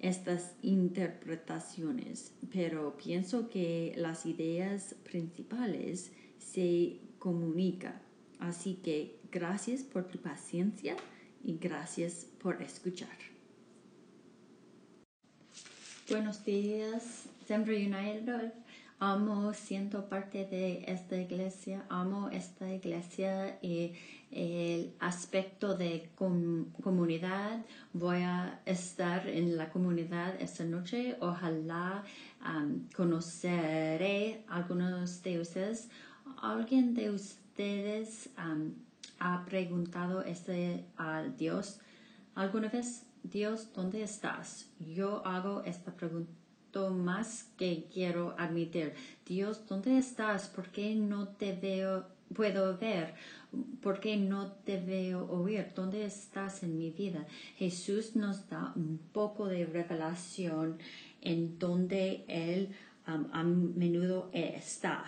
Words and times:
estas 0.00 0.54
interpretaciones, 0.62 2.34
pero 2.52 2.96
pienso 2.96 3.48
que 3.48 3.94
las 3.96 4.26
ideas 4.26 4.94
principales 5.04 6.12
se 6.38 7.00
comunican. 7.18 8.00
Así 8.38 8.74
que 8.74 9.18
gracias 9.32 9.82
por 9.82 10.08
tu 10.08 10.18
paciencia 10.18 10.96
y 11.42 11.56
gracias 11.58 12.26
por 12.40 12.62
escuchar. 12.62 13.16
Buenos 16.08 16.44
días, 16.44 17.28
Denver 17.48 17.74
United. 17.74 18.52
Amo, 18.98 19.52
siento 19.52 20.08
parte 20.08 20.46
de 20.46 20.82
esta 20.88 21.18
iglesia, 21.18 21.84
amo 21.90 22.30
esta 22.30 22.72
iglesia 22.72 23.58
y 23.60 23.92
el 24.30 24.94
aspecto 25.00 25.76
de 25.76 26.08
comunidad. 26.16 27.62
Voy 27.92 28.22
a 28.22 28.62
estar 28.64 29.28
en 29.28 29.58
la 29.58 29.68
comunidad 29.68 30.40
esta 30.40 30.64
noche. 30.64 31.18
Ojalá 31.20 32.04
conoceré 32.96 34.42
a 34.48 34.56
algunos 34.56 35.22
de 35.22 35.40
ustedes. 35.40 35.90
¿Alguien 36.40 36.94
de 36.94 37.10
ustedes 37.10 38.30
ha 39.18 39.44
preguntado 39.44 40.22
este 40.22 40.86
a 40.96 41.22
Dios 41.24 41.80
alguna 42.34 42.70
vez? 42.70 43.04
Dios, 43.24 43.74
¿dónde 43.74 44.02
estás? 44.02 44.70
Yo 44.78 45.20
hago 45.26 45.62
esta 45.64 45.92
pregunta 45.92 46.32
más 46.90 47.50
que 47.56 47.86
quiero 47.92 48.34
admitir. 48.38 48.92
Dios, 49.24 49.66
¿dónde 49.66 49.98
estás? 49.98 50.48
¿Por 50.48 50.68
qué 50.68 50.94
no 50.94 51.28
te 51.28 51.52
veo, 51.52 52.06
puedo 52.34 52.76
ver? 52.78 53.14
¿Por 53.80 54.00
qué 54.00 54.16
no 54.16 54.52
te 54.52 54.80
veo 54.80 55.26
oír? 55.30 55.72
¿Dónde 55.74 56.04
estás 56.04 56.62
en 56.62 56.76
mi 56.78 56.90
vida? 56.90 57.26
Jesús 57.56 58.14
nos 58.14 58.48
da 58.48 58.72
un 58.76 58.98
poco 59.12 59.46
de 59.46 59.64
revelación 59.64 60.78
en 61.22 61.58
donde 61.58 62.24
Él 62.28 62.74
a 63.06 63.42
menudo 63.42 64.30
está. 64.32 65.04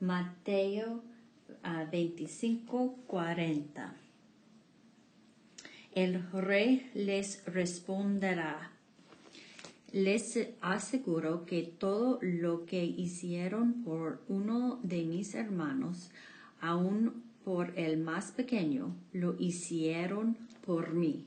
Mateo 0.00 1.02
25, 1.90 3.00
40. 3.06 3.94
El 5.92 6.30
rey 6.32 6.90
les 6.94 7.44
responderá 7.46 8.77
les 9.92 10.38
aseguro 10.60 11.46
que 11.46 11.62
todo 11.62 12.18
lo 12.20 12.66
que 12.66 12.84
hicieron 12.84 13.82
por 13.82 14.20
uno 14.28 14.80
de 14.82 15.04
mis 15.04 15.34
hermanos, 15.34 16.10
aun 16.60 17.22
por 17.44 17.78
el 17.78 17.96
más 17.96 18.32
pequeño, 18.32 18.94
lo 19.12 19.34
hicieron 19.38 20.36
por 20.66 20.92
mí. 20.92 21.24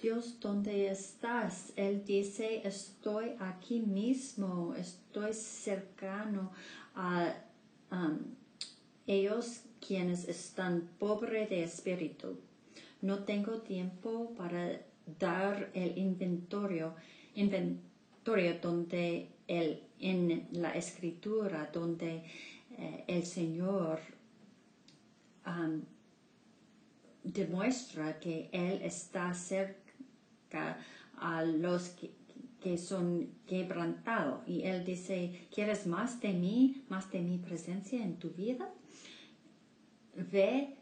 Dios, 0.00 0.38
¿dónde 0.40 0.88
estás? 0.90 1.72
Él 1.74 2.04
dice, 2.04 2.60
estoy 2.64 3.32
aquí 3.40 3.80
mismo, 3.80 4.74
estoy 4.74 5.32
cercano 5.32 6.52
a 6.94 7.34
um, 7.90 8.18
ellos 9.06 9.62
quienes 9.84 10.28
están 10.28 10.90
pobres 10.98 11.48
de 11.48 11.64
espíritu. 11.64 12.38
No 13.00 13.24
tengo 13.24 13.62
tiempo 13.62 14.34
para 14.36 14.80
dar 15.18 15.70
el 15.74 15.96
inventario 15.96 16.94
inventario 17.36 18.58
donde 18.60 19.28
el, 19.46 19.82
en 20.00 20.48
la 20.52 20.74
escritura 20.74 21.70
donde 21.72 22.24
eh, 22.78 23.04
el 23.06 23.24
Señor 23.24 24.00
demuestra 27.22 28.18
que 28.18 28.48
Él 28.52 28.80
está 28.82 29.32
cerca 29.34 30.78
a 31.18 31.44
los 31.44 31.90
que, 31.90 32.10
que 32.60 32.76
son 32.76 33.30
quebrantados. 33.46 34.40
Y 34.48 34.62
Él 34.62 34.84
dice, 34.84 35.46
¿quieres 35.54 35.86
más 35.86 36.20
de 36.20 36.32
mí, 36.32 36.82
más 36.88 37.10
de 37.12 37.20
mi 37.20 37.38
presencia 37.38 38.02
en 38.02 38.16
tu 38.16 38.30
vida? 38.30 38.68
Ve 40.14 40.74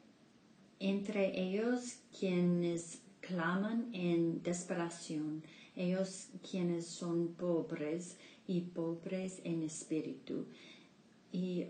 entre 0.80 1.38
ellos 1.38 1.98
quienes 2.18 3.02
claman 3.20 3.90
en 3.92 4.42
desesperación 4.42 5.42
ellos 5.76 6.28
quienes 6.48 6.86
son 6.86 7.34
pobres 7.34 8.16
y 8.46 8.60
pobres 8.60 9.40
en 9.44 9.62
espíritu. 9.62 10.46
Y 11.32 11.66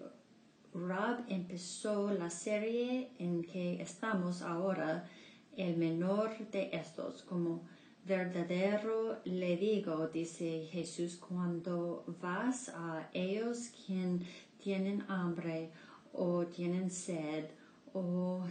Rob 0.72 1.20
empezó 1.28 2.10
la 2.10 2.30
serie 2.30 3.10
en 3.18 3.42
que 3.42 3.80
estamos 3.80 4.42
ahora, 4.42 5.08
el 5.56 5.76
menor 5.76 6.36
de 6.50 6.70
estos, 6.72 7.22
como 7.22 7.62
verdadero 8.04 9.20
le 9.24 9.56
digo, 9.56 10.08
dice 10.08 10.68
Jesús, 10.70 11.16
cuando 11.16 12.04
vas 12.20 12.68
a 12.70 13.08
ellos 13.12 13.70
quien 13.86 14.26
tienen 14.62 15.04
hambre 15.08 15.70
o 16.12 16.44
tienen 16.46 16.90
sed 16.90 17.46
o 17.92 18.44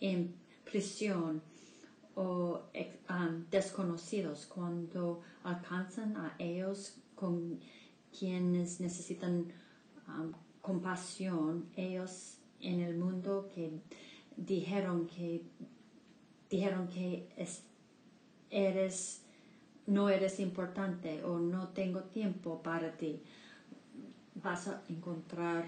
en 0.00 0.34
prisión, 0.64 1.42
o 2.18 2.62
um, 3.08 3.44
desconocidos 3.48 4.44
cuando 4.46 5.22
alcanzan 5.44 6.16
a 6.16 6.34
ellos 6.40 6.96
con 7.14 7.60
quienes 8.10 8.80
necesitan 8.80 9.52
um, 10.08 10.32
compasión, 10.60 11.68
ellos 11.76 12.38
en 12.60 12.80
el 12.80 12.96
mundo 12.96 13.48
que 13.54 13.70
dijeron 14.36 15.06
que 15.06 15.44
dijeron 16.50 16.88
que 16.88 17.28
eres 18.50 19.22
no 19.86 20.08
eres 20.08 20.40
importante 20.40 21.22
o 21.22 21.38
no 21.38 21.68
tengo 21.68 22.02
tiempo 22.02 22.60
para 22.62 22.96
ti. 22.96 23.22
Vas 24.34 24.66
a 24.66 24.82
encontrar 24.88 25.66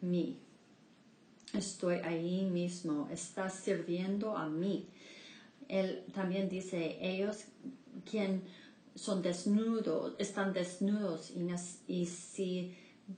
mí 0.00 0.41
estoy 1.52 1.96
ahí 1.96 2.44
mismo, 2.44 3.08
estás 3.10 3.54
sirviendo 3.54 4.36
a 4.36 4.48
mí. 4.48 4.88
Él 5.68 6.04
también 6.12 6.48
dice, 6.48 6.98
ellos 7.00 7.44
quien 8.10 8.42
son 8.94 9.22
desnudos, 9.22 10.14
están 10.18 10.52
desnudos 10.52 11.32
y, 11.86 12.06
si 12.06 12.76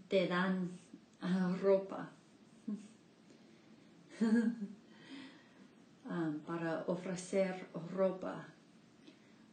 te 0.08 0.28
dan 0.28 0.70
ah, 1.20 1.56
ropa 1.60 2.10
ah, 6.08 6.32
para 6.46 6.84
ofrecer 6.86 7.66
ropa, 7.92 8.46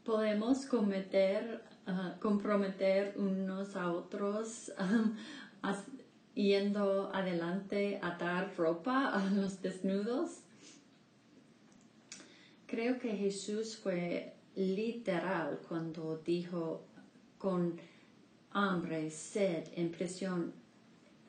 podemos 0.03 0.65
cometer, 0.65 1.63
ah, 1.87 2.15
comprometer 2.19 3.15
unos 3.17 3.75
a 3.75 3.91
otros 3.91 4.71
yendo 6.33 7.11
adelante 7.13 7.99
a 8.01 8.11
dar 8.17 8.55
ropa 8.55 9.09
a 9.13 9.29
los 9.29 9.61
desnudos. 9.61 10.41
Creo 12.67 12.99
que 12.99 13.15
Jesús 13.15 13.77
fue 13.77 14.33
literal 14.55 15.59
cuando 15.67 16.17
dijo 16.17 16.85
con 17.37 17.79
hambre, 18.51 19.09
sed, 19.11 19.67
impresión, 19.75 20.53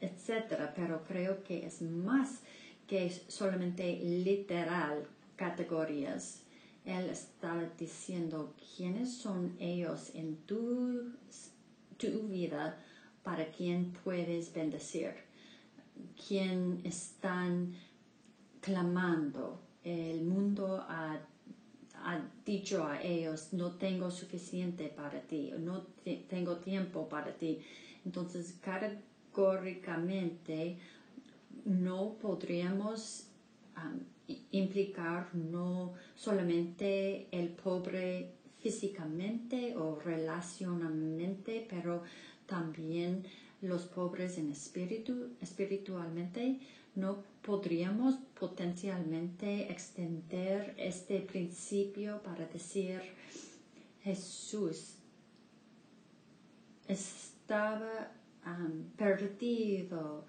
etc. 0.00 0.70
Pero 0.74 1.02
creo 1.04 1.42
que 1.42 1.66
es 1.66 1.82
más 1.82 2.40
que 2.86 3.10
solamente 3.28 3.98
literal 4.02 5.06
categorías. 5.36 6.42
Él 6.84 7.10
está 7.10 7.70
diciendo 7.78 8.54
quiénes 8.76 9.14
son 9.14 9.56
ellos 9.60 10.10
en 10.14 10.36
tu, 10.46 11.12
tu 11.96 12.28
vida 12.28 12.76
para 13.22 13.50
quien 13.50 13.92
puedes 14.04 14.52
bendecir, 14.52 15.14
quién 16.26 16.80
están 16.84 17.74
clamando. 18.60 19.60
El 19.84 20.22
mundo 20.22 20.84
ha, 20.88 21.18
ha, 21.96 22.20
dicho 22.44 22.86
a 22.86 23.02
ellos, 23.02 23.52
no 23.52 23.72
tengo 23.72 24.10
suficiente 24.10 24.88
para 24.88 25.20
ti, 25.22 25.52
no 25.58 25.82
te, 26.04 26.24
tengo 26.28 26.56
tiempo 26.56 27.08
para 27.08 27.32
ti. 27.32 27.60
Entonces, 28.04 28.58
categóricamente, 28.60 30.76
no 31.64 32.14
podríamos 32.20 33.28
implicar 34.50 35.34
no 35.34 35.94
solamente 36.14 37.28
el 37.30 37.48
pobre 37.48 38.32
físicamente 38.60 39.76
o 39.76 39.98
relacionalmente, 39.98 41.66
pero 41.68 42.02
también 42.52 43.24
los 43.62 43.86
pobres 43.86 44.36
en 44.36 44.52
espíritu, 44.52 45.30
espiritualmente, 45.40 46.60
no 46.94 47.24
podríamos 47.40 48.16
potencialmente 48.38 49.72
extender 49.72 50.74
este 50.76 51.20
principio 51.20 52.22
para 52.22 52.44
decir 52.44 53.00
Jesús 54.02 54.96
estaba 56.86 58.12
perdido, 58.98 60.26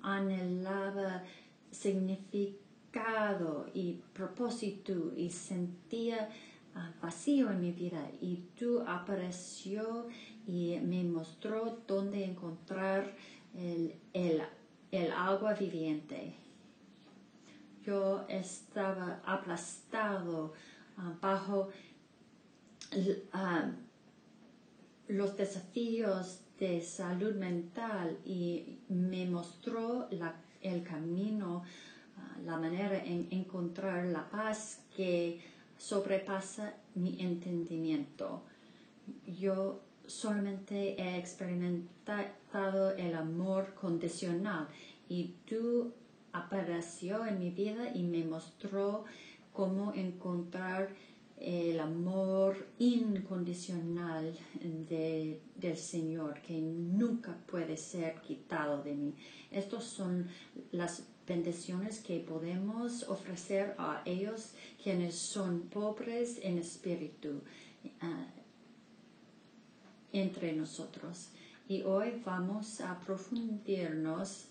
anhelaba 0.00 1.22
significado 1.70 3.68
y 3.74 4.00
propósito 4.14 5.12
y 5.14 5.28
sentía 5.28 6.30
uh, 6.74 7.04
vacío 7.04 7.50
en 7.50 7.60
mi 7.60 7.72
vida 7.72 8.10
y 8.22 8.44
tú 8.58 8.80
apareció 8.86 10.06
y 10.46 10.78
me 10.80 11.02
mostró 11.04 11.78
dónde 11.86 12.24
encontrar 12.24 13.12
el, 13.56 13.94
el, 14.12 14.42
el 14.90 15.10
agua 15.12 15.54
viviente. 15.54 16.34
Yo 17.84 18.24
estaba 18.28 19.20
aplastado 19.24 20.52
uh, 20.98 21.20
bajo 21.20 21.68
uh, 22.92 23.72
los 25.08 25.36
desafíos 25.36 26.40
de 26.58 26.80
salud 26.80 27.34
mental 27.34 28.18
y 28.24 28.78
me 28.88 29.26
mostró 29.26 30.08
el 30.62 30.82
camino, 30.82 31.62
uh, 31.62 32.44
la 32.44 32.56
manera 32.56 33.04
en 33.04 33.28
encontrar 33.30 34.06
la 34.06 34.28
paz 34.30 34.82
que 34.96 35.40
sobrepasa 35.78 36.74
mi 36.94 37.20
entendimiento. 37.20 38.42
Yo 39.26 39.85
solamente 40.06 41.00
he 41.00 41.18
experimentado 41.18 42.96
el 42.96 43.14
amor 43.14 43.74
condicional 43.74 44.68
y 45.08 45.34
tú 45.46 45.92
apareció 46.32 47.26
en 47.26 47.38
mi 47.38 47.50
vida 47.50 47.92
y 47.94 48.02
me 48.02 48.24
mostró 48.24 49.04
cómo 49.52 49.92
encontrar 49.94 50.90
el 51.38 51.80
amor 51.80 52.66
incondicional 52.78 54.34
de, 54.88 55.40
del 55.54 55.76
Señor 55.76 56.40
que 56.40 56.58
nunca 56.58 57.36
puede 57.46 57.76
ser 57.76 58.20
quitado 58.22 58.82
de 58.82 58.94
mí. 58.94 59.14
Estas 59.50 59.84
son 59.84 60.28
las 60.72 61.04
bendiciones 61.26 62.00
que 62.00 62.20
podemos 62.20 63.02
ofrecer 63.08 63.74
a 63.78 64.02
ellos 64.04 64.52
quienes 64.82 65.16
son 65.16 65.62
pobres 65.62 66.38
en 66.42 66.58
espíritu 66.58 67.42
uh, 68.02 68.45
entre 70.20 70.52
nosotros. 70.52 71.28
Y 71.68 71.82
hoy 71.82 72.22
vamos 72.24 72.80
a 72.80 72.98
profundirnos 73.00 74.46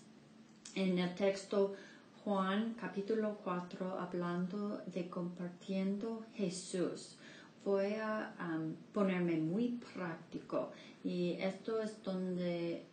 en 0.74 0.98
el 0.98 1.14
texto 1.14 1.74
Juan 2.22 2.76
capítulo 2.80 3.38
4 3.42 3.98
hablando 3.98 4.82
de 4.86 5.08
compartiendo 5.08 6.24
Jesús. 6.34 7.16
Voy 7.64 7.94
a 7.94 8.32
um, 8.38 8.74
ponerme 8.92 9.38
muy 9.38 9.80
práctico 9.92 10.70
y 11.02 11.32
esto 11.32 11.82
es 11.82 12.00
donde, 12.02 12.84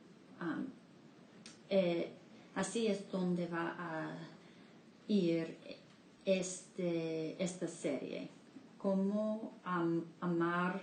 um, 0.41 0.65
eh, 1.69 2.11
así 2.55 2.87
es 2.87 3.11
donde 3.11 3.45
va 3.47 3.75
a 3.77 4.17
ir 5.07 5.57
este, 6.25 7.43
esta 7.43 7.67
serie. 7.67 8.29
Cómo 8.79 9.53
amar 10.19 10.81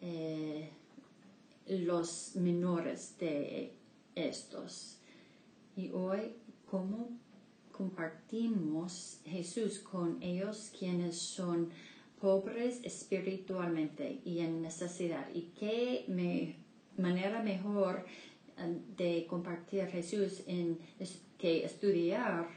eh, 0.00 0.70
los 1.68 2.36
menores 2.36 3.16
de 3.18 3.74
estos. 4.14 4.98
Y 5.76 5.90
hoy, 5.90 6.34
cómo 6.66 7.10
compartimos 7.72 9.20
Jesús 9.24 9.78
con 9.78 10.20
ellos 10.20 10.72
quienes 10.76 11.16
son 11.16 11.70
pobres 12.20 12.80
espiritualmente 12.82 14.20
y 14.24 14.40
en 14.40 14.60
necesidad. 14.60 15.28
Y 15.32 15.52
qué 15.58 16.04
manera 16.96 17.42
mejor 17.42 18.04
eh, 18.56 18.80
de 18.96 19.26
compartir 19.28 19.86
Jesús 19.86 20.42
en 20.48 20.78
que 21.38 21.64
estudiar 21.64 22.48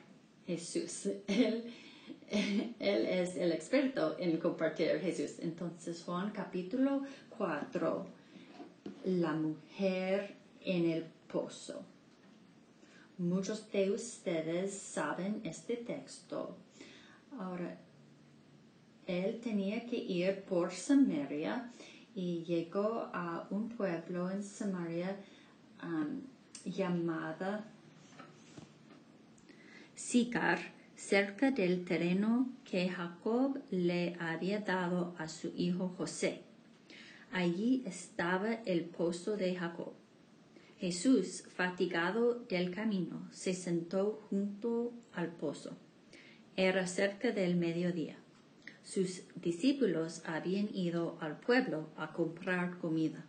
Jesús. 0.47 1.07
Él, 1.27 2.75
él 2.79 3.05
es 3.05 3.35
el 3.35 3.51
experto 3.51 4.15
en 4.17 4.37
compartir 4.37 4.99
Jesús. 4.99 5.37
Entonces 5.39 6.01
Juan 6.03 6.31
capítulo 6.31 7.03
4, 7.37 8.05
la 9.03 9.33
mujer 9.33 10.35
en 10.61 10.89
el 10.89 11.05
pozo. 11.31 11.83
Muchos 13.17 13.71
de 13.71 13.91
ustedes 13.91 14.73
saben 14.73 15.41
este 15.43 15.77
texto. 15.77 16.57
Ahora, 17.37 17.77
él 19.05 19.39
tenía 19.41 19.85
que 19.85 19.97
ir 19.97 20.43
por 20.43 20.71
Samaria 20.71 21.71
y 22.15 22.43
llegó 22.43 23.09
a 23.13 23.47
un 23.49 23.69
pueblo 23.69 24.29
en 24.29 24.43
Samaria 24.43 25.17
um, 25.83 26.21
llamada 26.65 27.65
Sicar, 29.95 30.59
cerca 30.95 31.51
del 31.51 31.85
terreno 31.85 32.49
que 32.63 32.89
Jacob 32.89 33.61
le 33.69 34.15
había 34.19 34.61
dado 34.61 35.15
a 35.17 35.27
su 35.27 35.53
hijo 35.55 35.93
José. 35.97 36.50
Allí 37.31 37.83
estaba 37.85 38.55
el 38.65 38.85
pozo 38.85 39.37
de 39.37 39.55
Jacob. 39.55 39.93
Jesús, 40.79 41.43
fatigado 41.55 42.39
del 42.49 42.71
camino, 42.71 43.27
se 43.31 43.53
sentó 43.53 44.23
junto 44.29 44.91
al 45.13 45.27
pozo. 45.27 45.77
Era 46.55 46.87
cerca 46.87 47.31
del 47.31 47.55
mediodía. 47.55 48.17
Sus 48.83 49.21
discípulos 49.35 50.23
habían 50.25 50.75
ido 50.75 51.17
al 51.21 51.37
pueblo 51.37 51.89
a 51.95 52.11
comprar 52.11 52.79
comida. 52.79 53.23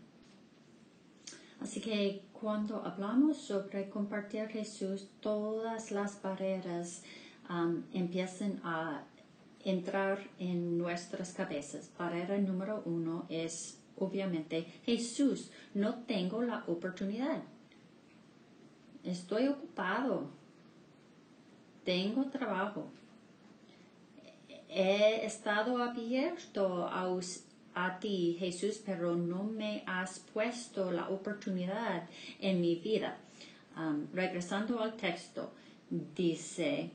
Así 1.60 1.80
que 1.80 2.22
cuando 2.32 2.84
hablamos 2.84 3.36
sobre 3.36 3.88
compartir 3.88 4.48
Jesús, 4.48 5.08
todas 5.20 5.92
las 5.92 6.20
barreras 6.20 7.02
um, 7.48 7.84
empiezan 7.92 8.60
a 8.64 9.04
entrar 9.64 10.18
en 10.38 10.76
nuestras 10.76 11.32
cabezas. 11.32 11.90
Barrera 11.96 12.38
número 12.38 12.82
uno 12.84 13.26
es 13.28 13.78
obviamente, 14.02 14.66
Jesús, 14.84 15.50
no 15.74 16.02
tengo 16.04 16.42
la 16.42 16.64
oportunidad. 16.66 17.42
Estoy 19.04 19.48
ocupado. 19.48 20.28
Tengo 21.84 22.24
trabajo. 22.26 22.88
He 24.68 25.24
estado 25.24 25.82
abierto 25.82 26.86
a, 26.86 27.08
a 27.74 27.98
ti, 28.00 28.36
Jesús, 28.38 28.80
pero 28.84 29.14
no 29.16 29.44
me 29.44 29.82
has 29.86 30.20
puesto 30.32 30.90
la 30.90 31.08
oportunidad 31.08 32.08
en 32.40 32.60
mi 32.60 32.76
vida. 32.76 33.18
Um, 33.76 34.06
regresando 34.12 34.80
al 34.80 34.96
texto, 34.96 35.52
dice, 36.14 36.90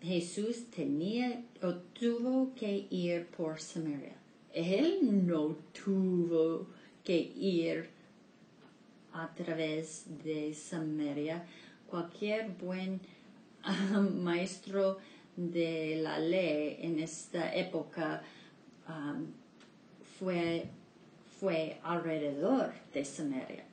Jesús 0.00 0.70
tenía 0.70 1.42
o 1.62 1.74
tuvo 1.74 2.54
que 2.54 2.86
ir 2.90 3.26
por 3.26 3.60
Samaria 3.60 4.18
él 4.52 5.26
no 5.26 5.56
tuvo 5.72 6.66
que 7.04 7.16
ir 7.16 7.88
a 9.12 9.28
través 9.34 10.04
de 10.24 10.54
Samaria. 10.54 11.44
Cualquier 11.88 12.50
buen 12.50 13.00
um, 13.66 14.22
maestro 14.22 14.98
de 15.36 16.00
la 16.02 16.18
ley 16.18 16.78
en 16.80 16.98
esta 16.98 17.54
época 17.54 18.22
um, 18.88 19.26
fue, 20.18 20.68
fue 21.40 21.78
alrededor 21.82 22.72
de 22.92 23.04
Samaria. 23.04 23.64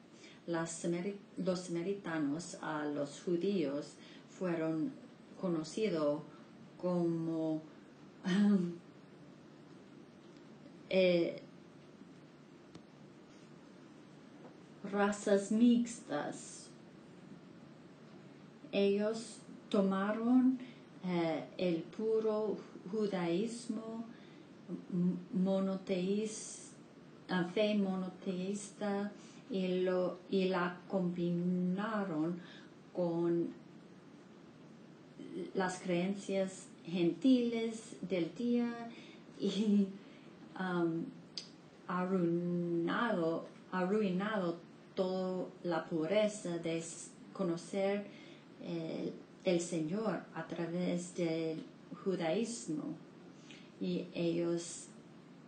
los 0.47 1.59
samaritanos 1.59 2.57
a 2.61 2.85
los 2.85 3.21
judíos 3.21 3.95
fueron 4.29 4.91
conocidos 5.39 6.21
como 6.77 7.61
um, 8.25 8.73
eh, 10.97 11.41
razas 14.89 15.51
mixtas. 15.51 16.69
Ellos 18.71 19.39
tomaron 19.67 20.57
eh, 21.05 21.43
el 21.57 21.81
puro 21.81 22.55
judaísmo 22.89 24.05
monoteísta, 25.33 26.69
fe 27.53 27.75
monoteísta 27.75 29.11
y, 29.49 29.81
lo, 29.81 30.19
y 30.29 30.45
la 30.45 30.77
combinaron 30.87 32.39
con 32.93 33.49
las 35.55 35.79
creencias 35.79 36.67
gentiles 36.85 37.97
del 38.01 38.33
día 38.33 38.89
y 39.41 39.87
arruinado, 41.87 43.45
arruinado 43.71 44.57
toda 44.95 45.47
la 45.63 45.85
pureza 45.85 46.57
de 46.57 46.83
conocer 47.33 48.05
eh, 48.61 49.11
el 49.43 49.59
Señor 49.59 50.21
a 50.33 50.47
través 50.47 51.15
del 51.15 51.63
judaísmo. 52.03 52.95
Y 53.79 54.05
ellos 54.13 54.87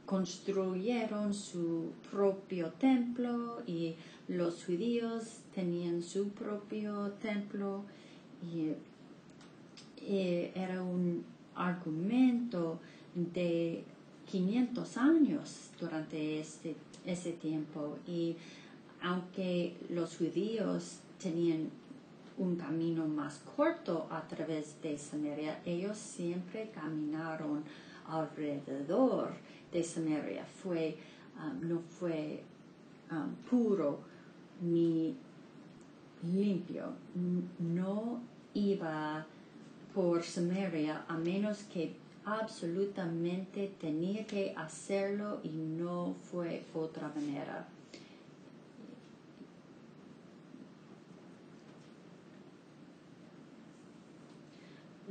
construyeron 0.06 1.34
su 1.34 1.92
propio 2.12 2.70
templo 2.72 3.62
y 3.68 3.96
los 4.28 4.66
judíos 4.66 5.40
tenían 5.54 6.02
su 6.02 6.30
propio 6.30 7.12
templo 7.22 7.84
y, 8.42 8.74
era 10.56 10.82
un 10.82 11.26
argumento 11.54 12.80
de 13.14 13.84
500 14.30 14.98
años 14.98 15.70
durante 15.80 16.40
este, 16.40 16.76
ese 17.06 17.34
tiempo 17.34 17.98
y 18.08 18.36
aunque 19.02 19.78
los 19.90 20.18
judíos 20.18 21.00
tenían 21.22 21.70
un 22.38 22.56
camino 22.56 23.08
más 23.08 23.40
corto 23.56 24.08
a 24.12 24.28
través 24.28 24.80
de 24.82 24.98
Samaria, 24.98 25.60
ellos 25.66 25.98
siempre 25.98 26.72
caminaron 26.74 27.64
alrededor 28.08 29.34
de 29.72 29.84
Samaria. 29.84 30.46
Fue, 30.46 30.98
um, 31.40 31.68
no 31.68 31.80
fue 31.80 32.44
um, 33.12 33.34
puro 33.50 34.00
ni 34.62 35.16
limpio. 36.24 36.94
No 37.60 38.22
iba 38.54 39.26
por 39.94 40.24
Samaria 40.24 41.06
a 41.08 41.18
menos 41.18 41.64
que 41.74 41.96
absolutamente 42.28 43.74
tenía 43.80 44.28
que 44.28 44.54
hacerlo 44.58 45.40
y 45.44 45.50
no 45.50 46.14
fue 46.30 46.66
otra 46.74 47.08
manera. 47.16 47.66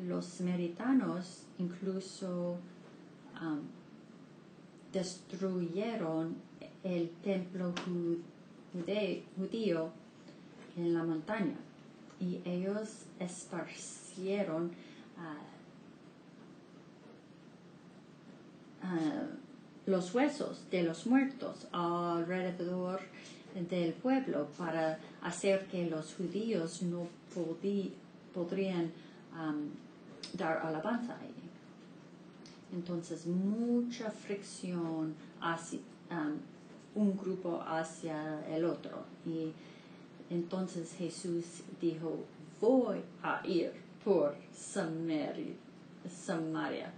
Los 0.06 0.26
samaritanos 0.26 1.44
incluso 1.58 2.58
um, 3.40 3.60
destruyeron 4.92 6.36
el 6.84 7.08
templo 7.24 7.72
judío 9.36 9.90
en 10.76 10.92
la 10.92 11.02
montaña 11.02 11.56
y 12.20 12.42
ellos 12.44 13.06
esparcieron 13.18 14.66
uh, 14.66 15.55
uh, 18.82 19.90
los 19.90 20.14
huesos 20.14 20.68
de 20.70 20.82
los 20.82 21.06
muertos 21.06 21.66
alrededor 21.72 23.00
del 23.70 23.92
pueblo 23.94 24.48
para 24.58 24.98
hacer 25.22 25.66
que 25.66 25.88
los 25.88 26.14
judíos 26.14 26.82
no 26.82 27.08
podrían 28.34 28.92
um, 29.32 29.70
dar 30.34 30.58
alabanza 30.58 31.14
a 31.14 31.24
él. 31.24 31.32
Entonces, 32.72 33.26
mucha 33.26 34.10
fricción 34.10 35.14
hacia 35.40 35.80
un 36.94 37.16
grupo 37.16 37.62
hacia 37.66 38.44
el 38.48 38.64
otro. 38.64 39.04
Y 39.24 39.52
entonces 40.30 40.94
Jesús 40.98 41.44
dijo, 41.80 42.24
voy 42.60 43.00
a 43.22 43.46
ir 43.46 43.72
por 44.04 44.34
Samaria. 44.52 45.54
Samaria. 46.08 46.92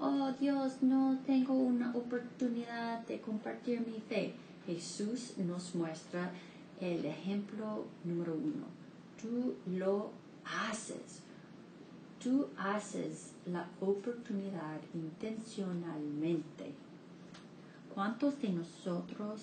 Oh 0.00 0.32
Dios, 0.40 0.82
no 0.82 1.18
tengo 1.26 1.52
una 1.54 1.94
oportunidad 1.94 3.06
de 3.06 3.20
compartir 3.20 3.86
mi 3.86 4.00
fe. 4.00 4.34
Jesús 4.66 5.34
nos 5.36 5.74
muestra 5.74 6.32
el 6.80 7.04
ejemplo 7.04 7.84
número 8.04 8.34
uno. 8.34 8.66
Tú 9.20 9.54
lo 9.66 10.10
haces 10.44 11.22
tú 12.22 12.48
haces 12.58 13.32
la 13.46 13.66
oportunidad 13.80 14.78
intencionalmente. 14.94 16.72
¿Cuántos 17.94 18.40
de 18.42 18.50
nosotros 18.50 19.40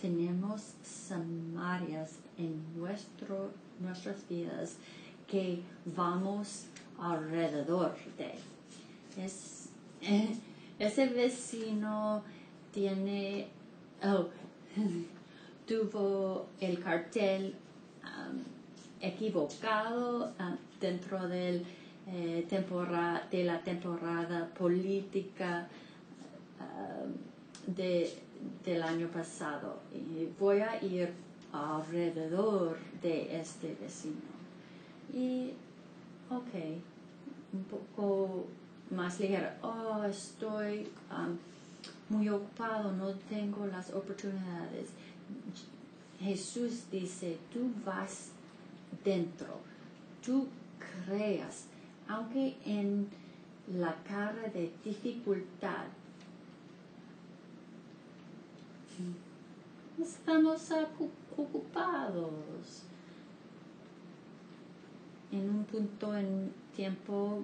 tenemos 0.00 0.74
samarias 0.82 2.18
en 2.36 2.62
nuestro, 2.76 3.50
nuestras 3.80 4.28
vidas 4.28 4.76
que 5.26 5.62
vamos 5.96 6.66
alrededor 6.98 7.96
de? 8.18 8.34
Es, 9.16 9.70
ese 10.78 11.06
vecino 11.08 12.22
tiene, 12.72 13.48
oh, 14.04 14.28
tuvo 15.66 16.46
el 16.60 16.80
cartel 16.82 17.54
um, 18.04 18.38
equivocado 19.00 20.32
um, 20.38 20.56
dentro 20.80 21.28
del, 21.28 21.64
eh, 22.06 22.46
de 23.30 23.44
la 23.44 23.60
temporada 23.60 24.46
política 24.56 25.68
um, 26.60 27.74
de, 27.74 28.12
del 28.64 28.82
año 28.82 29.08
pasado. 29.08 29.80
Y 29.92 30.28
voy 30.38 30.60
a 30.60 30.82
ir 30.82 31.12
alrededor 31.52 32.78
de 33.02 33.40
este 33.40 33.76
vecino. 33.80 34.38
Y, 35.12 35.52
ok, 36.30 36.82
un 37.52 37.64
poco 37.64 38.46
más 38.90 39.20
ligero. 39.20 39.48
Oh, 39.62 40.04
estoy 40.04 40.88
um, 41.10 41.36
muy 42.08 42.28
ocupado, 42.28 42.92
no 42.92 43.10
tengo 43.28 43.66
las 43.66 43.90
oportunidades. 43.90 44.88
Jesús 46.20 46.84
dice, 46.90 47.38
tú 47.52 47.70
vas 47.84 48.30
dentro, 49.04 49.60
tú 50.24 50.48
creas, 51.06 51.66
aunque 52.08 52.56
en 52.64 53.08
la 53.76 53.94
cara 54.04 54.48
de 54.52 54.72
dificultad. 54.84 55.86
Estamos 60.00 60.70
ocupados. 61.36 62.82
En 65.30 65.50
un 65.50 65.64
punto 65.64 66.16
en 66.16 66.52
tiempo 66.74 67.42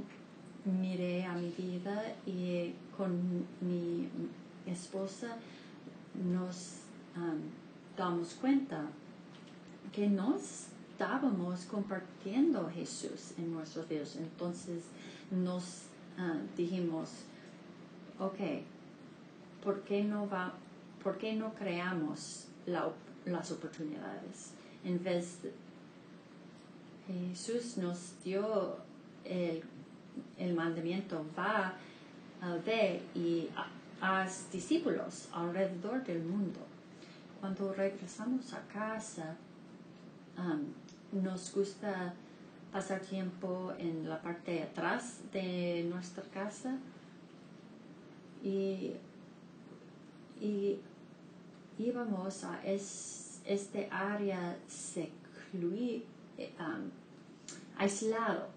miré 0.64 1.24
a 1.24 1.34
mi 1.34 1.50
vida 1.50 2.14
y 2.26 2.74
con 2.96 3.46
mi 3.60 4.08
esposa 4.66 5.36
nos 6.14 6.78
damos 7.96 8.34
cuenta 8.34 8.86
que 9.92 10.08
nos 10.08 10.66
estábamos 10.92 11.64
compartiendo 11.66 12.70
Jesús 12.70 13.34
en 13.38 13.52
nuestros 13.52 13.88
vidas. 13.88 14.16
Entonces 14.16 14.84
nos 15.30 15.82
ah, 16.18 16.36
dijimos, 16.56 17.10
ok, 18.18 18.38
¿por 19.62 19.82
qué 19.82 20.04
no, 20.04 20.28
va, 20.28 20.54
por 21.02 21.18
qué 21.18 21.34
no 21.34 21.54
creamos 21.54 22.46
las 22.66 23.50
oportunidades? 23.52 24.52
En 24.84 25.02
vez 25.02 25.42
de, 25.42 25.52
Jesús 27.06 27.76
nos 27.76 28.14
dio 28.24 28.76
el, 29.24 29.62
el 30.38 30.54
mandamiento, 30.54 31.24
va 31.36 31.74
a 32.40 32.54
ver 32.64 33.02
y 33.14 33.48
haz 34.00 34.50
discípulos 34.52 35.28
alrededor 35.32 36.04
del 36.04 36.22
mundo. 36.22 36.60
Cuando 37.40 37.72
regresamos 37.72 38.52
a 38.52 38.60
casa, 38.68 39.36
nos 41.12 41.54
gusta 41.54 42.14
pasar 42.72 43.00
tiempo 43.00 43.72
en 43.78 44.08
la 44.08 44.20
parte 44.20 44.52
de 44.52 44.62
atrás 44.64 45.20
de 45.32 45.86
nuestra 45.88 46.24
casa 46.24 46.76
y, 48.42 48.92
íbamos 51.78 52.44
a 52.44 52.60
este 52.64 53.88
área 53.90 54.56
secluí, 54.68 56.04
um, 56.58 56.90
aislado 57.78 58.48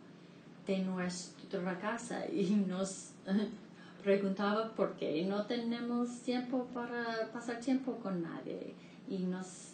de 0.68 0.80
nuestra 0.80 1.80
casa 1.80 2.26
y 2.32 2.64
nos 2.68 3.12
preguntaba 4.04 4.70
por 4.76 4.96
qué 4.96 5.26
no 5.26 5.46
tenemos 5.46 6.20
tiempo 6.22 6.68
para 6.74 7.30
pasar 7.34 7.60
tiempo 7.60 7.98
con 8.04 8.22
nadie 8.22 8.74
y 9.10 9.20
nos 9.20 9.72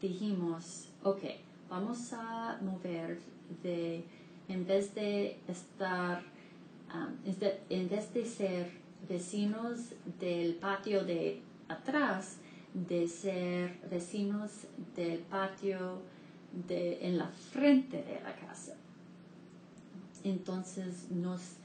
dijimos, 0.00 0.88
ok, 1.02 1.22
vamos 1.70 2.12
a 2.12 2.58
mover 2.60 3.18
de, 3.62 4.04
en 4.48 4.66
vez 4.66 4.94
de 4.94 5.38
estar, 5.48 6.22
um, 6.92 7.16
en 7.70 7.88
vez 7.88 8.12
de 8.12 8.26
ser 8.26 8.70
vecinos 9.08 9.94
del 10.20 10.54
patio 10.54 11.04
de 11.04 11.40
atrás, 11.68 12.38
de 12.74 13.06
ser 13.06 13.78
vecinos 13.88 14.50
del 14.96 15.20
patio 15.20 16.02
de, 16.68 17.06
en 17.06 17.18
la 17.18 17.28
frente 17.28 18.02
de 18.02 18.20
la 18.20 18.34
casa. 18.34 18.74
Entonces 20.24 21.10
nos 21.10 21.56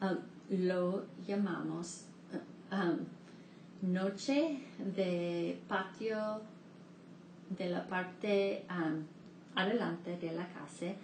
um, 0.00 0.16
lo 0.50 1.04
llamamos 1.26 2.04
um, 2.72 3.04
noche 3.82 4.62
de 4.78 5.60
patio 5.68 6.40
de 7.50 7.68
la 7.70 7.86
parte 7.86 8.64
um, 8.70 9.04
adelante 9.54 10.16
de 10.16 10.32
la 10.32 10.46
casa 10.48 10.94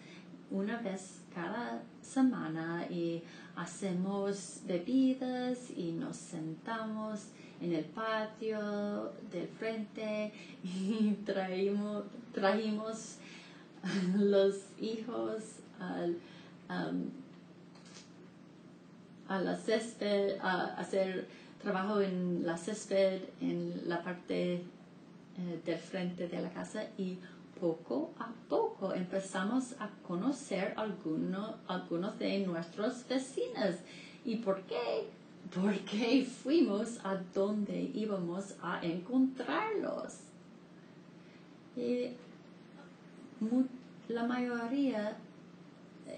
una 0.50 0.78
vez 0.80 1.20
cada 1.34 1.82
semana 2.00 2.86
y 2.88 3.22
hacemos 3.56 4.60
bebidas 4.66 5.70
y 5.76 5.92
nos 5.92 6.16
sentamos 6.16 7.28
en 7.60 7.72
el 7.72 7.84
patio 7.84 9.12
del 9.30 9.48
frente 9.48 10.32
y 10.64 11.16
traímos, 11.24 12.04
trajimos 12.32 13.16
los 14.16 14.56
hijos 14.80 15.42
al, 15.80 16.16
um, 16.68 17.10
a 19.28 19.38
la 19.40 19.56
césped, 19.56 20.38
a 20.40 20.74
hacer 20.78 21.26
trabajo 21.62 22.00
en 22.00 22.44
la 22.44 22.56
césped 22.56 23.22
en 23.40 23.88
la 23.88 24.02
parte 24.02 24.54
eh, 24.54 25.60
del 25.64 25.78
frente 25.78 26.28
de 26.28 26.42
la 26.42 26.50
casa 26.50 26.84
y 26.98 27.18
poco 27.60 28.12
a 28.18 28.28
poco 28.48 28.92
empezamos 28.92 29.74
a 29.80 29.88
conocer 30.06 30.74
alguno, 30.76 31.56
algunos 31.66 32.18
de 32.18 32.40
nuestros 32.40 33.06
vecinos. 33.08 33.76
¿Y 34.24 34.36
por 34.36 34.60
qué? 34.62 35.08
Porque 35.54 36.24
fuimos 36.24 36.98
a 37.04 37.16
donde 37.34 37.90
íbamos 37.94 38.54
a 38.62 38.80
encontrarlos. 38.82 40.18
Y 41.76 42.10
la 44.08 44.24
mayoría, 44.24 45.16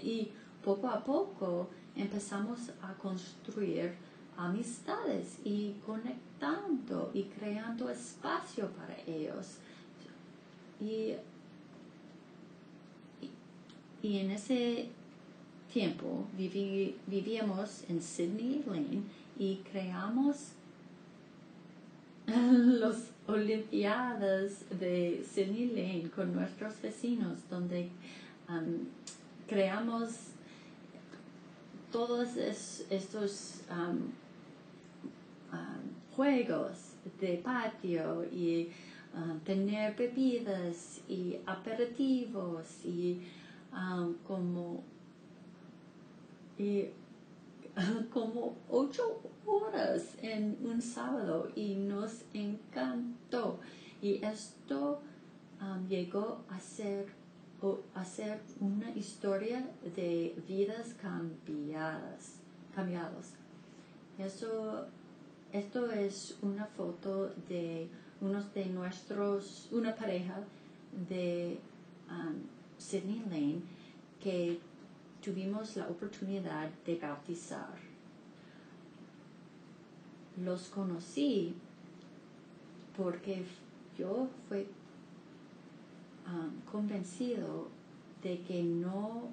y 0.02 0.32
poco 0.64 0.88
a 0.88 1.02
poco, 1.02 1.68
empezamos 1.94 2.70
a 2.82 2.92
construir 2.94 3.94
amistades 4.36 5.38
y 5.44 5.74
conectando 5.84 7.10
y 7.14 7.24
creando 7.24 7.88
espacio 7.88 8.68
para 8.70 8.96
ellos. 9.06 9.56
Y, 10.80 11.14
y, 14.02 14.18
en 14.18 14.30
ese 14.30 14.88
tiempo 15.72 16.26
vivíamos 16.36 17.84
en 17.88 18.02
Sydney 18.02 18.62
Lane 18.66 19.02
y 19.38 19.56
creamos 19.70 20.52
los 22.26 22.96
Olimpiadas 23.28 24.64
de 24.78 25.24
Sydney 25.28 25.66
Lane 25.68 26.10
con 26.14 26.32
nuestros 26.32 26.80
vecinos, 26.80 27.38
donde 27.50 27.88
um, 28.48 28.86
creamos 29.46 30.32
todos 31.90 32.36
estos 32.36 33.62
juegos 36.14 36.94
de 37.20 37.38
patio 37.38 38.24
y 38.24 38.70
tener 39.44 39.94
bebidas 39.96 41.00
y 41.08 41.38
aperitivos 41.46 42.84
y 42.84 43.20
como 44.26 44.82
y 46.58 46.86
como 48.12 48.56
ocho 48.70 49.20
horas 49.44 50.16
en 50.22 50.56
un 50.64 50.80
sábado 50.80 51.50
y 51.54 51.74
nos 51.74 52.24
encantó. 52.32 53.60
Y 54.00 54.24
esto 54.24 55.00
llegó 55.88 56.42
a 56.48 56.58
ser, 56.60 57.06
a 57.94 58.04
ser 58.04 58.40
una 58.60 58.90
historia 58.90 59.66
de 59.94 60.36
vidas 60.46 60.94
cambiadas, 61.00 62.36
cambiados. 62.74 63.32
Eso, 64.18 64.86
esto 65.52 65.90
es 65.90 66.36
una 66.42 66.66
foto 66.66 67.32
de 67.48 67.88
unos 68.20 68.52
de 68.54 68.66
nuestros, 68.66 69.68
una 69.72 69.94
pareja 69.94 70.40
de 71.08 71.58
um, 72.08 72.42
Sydney 72.78 73.20
Lane 73.30 73.62
que 74.22 74.58
tuvimos 75.22 75.76
la 75.76 75.88
oportunidad 75.88 76.70
de 76.84 76.96
bautizar. 76.96 77.74
Los 80.44 80.68
conocí 80.68 81.54
porque 82.96 83.44
yo 83.98 84.28
fui 84.48 84.66
convencido 86.70 87.68
de 88.22 88.40
que 88.42 88.62
no 88.62 89.28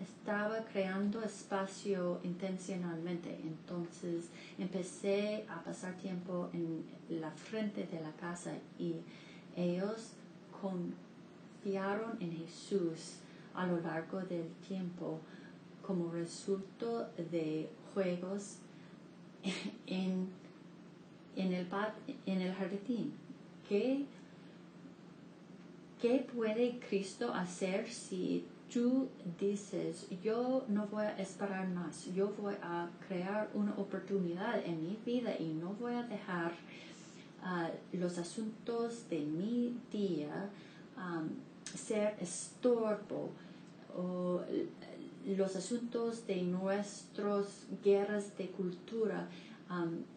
estaba 0.00 0.64
creando 0.72 1.22
espacio 1.22 2.20
intencionalmente. 2.24 3.38
Entonces 3.42 4.28
empecé 4.58 5.44
a 5.48 5.62
pasar 5.62 5.94
tiempo 5.96 6.50
en 6.52 6.84
la 7.20 7.30
frente 7.30 7.86
de 7.86 8.00
la 8.00 8.12
casa 8.12 8.52
y 8.78 8.96
ellos 9.56 10.12
confiaron 10.60 12.16
en 12.20 12.36
Jesús 12.36 13.16
a 13.54 13.66
lo 13.66 13.80
largo 13.80 14.20
del 14.20 14.48
tiempo 14.66 15.20
como 15.86 16.10
resultado 16.10 17.10
de 17.30 17.68
juegos 17.92 18.56
en, 19.86 20.28
el, 21.36 21.66
en 22.26 22.40
el 22.40 22.54
jardín. 22.54 23.12
¿Qué, 23.68 24.04
¿Qué 26.04 26.18
puede 26.18 26.80
Cristo 26.80 27.32
hacer 27.32 27.88
si 27.88 28.44
tú 28.70 29.08
dices, 29.40 30.06
yo 30.22 30.66
no 30.68 30.86
voy 30.88 31.04
a 31.04 31.16
esperar 31.16 31.66
más, 31.68 32.12
yo 32.12 32.34
voy 32.38 32.56
a 32.60 32.90
crear 33.08 33.48
una 33.54 33.72
oportunidad 33.78 34.62
en 34.66 34.82
mi 34.82 34.98
vida 35.06 35.34
y 35.38 35.54
no 35.54 35.70
voy 35.80 35.94
a 35.94 36.02
dejar 36.02 36.52
ah, 37.42 37.70
los 37.94 38.18
asuntos 38.18 39.08
de 39.08 39.20
mi 39.20 39.78
día 39.90 40.50
ser 41.74 42.18
estorbo 42.20 43.30
o 43.96 44.42
los 45.24 45.56
asuntos 45.56 46.26
de 46.26 46.42
nuestras 46.42 47.66
guerras 47.82 48.36
de 48.36 48.48
cultura 48.48 49.26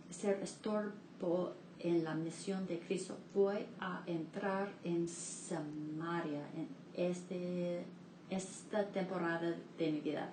ser 0.10 0.41
estorbo 0.43 1.54
en 1.79 2.03
la 2.03 2.15
misión 2.15 2.65
de 2.67 2.79
Cristo. 2.79 3.17
Voy 3.33 3.65
a 3.79 4.03
entrar 4.05 4.69
en 4.83 5.07
Samaria 5.07 6.41
en 6.55 6.67
este, 6.95 7.83
esta 8.29 8.85
temporada 8.85 9.55
de 9.77 9.91
mi 9.91 10.01
vida. 10.01 10.31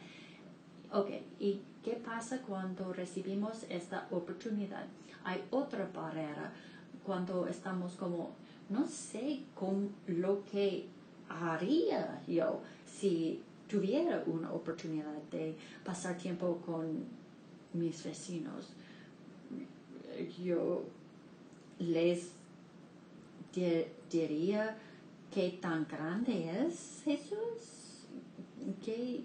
Ok, 0.92 1.10
¿y 1.40 1.60
qué 1.82 1.92
pasa 1.92 2.40
cuando 2.42 2.92
recibimos 2.92 3.64
esta 3.68 4.06
oportunidad? 4.10 4.86
Hay 5.24 5.42
otra 5.50 5.88
barrera 5.94 6.52
cuando 7.04 7.46
estamos 7.48 7.94
como, 7.94 8.30
no 8.70 8.86
sé 8.86 9.40
con 9.54 9.90
lo 10.06 10.44
que 10.44 10.86
haría 11.28 12.22
yo 12.26 12.60
si 12.86 13.42
tuviera 13.68 14.22
una 14.26 14.52
oportunidad 14.52 15.20
de 15.30 15.56
pasar 15.84 16.16
tiempo 16.16 16.62
con 16.64 17.04
mis 17.72 18.04
vecinos. 18.04 18.68
Yo 20.42 20.84
les 21.78 22.32
diría 24.10 24.76
qué 25.32 25.58
tan 25.60 25.86
grande 25.86 26.66
es 26.66 27.02
Jesús, 27.04 28.06
¿Qué, 28.84 29.22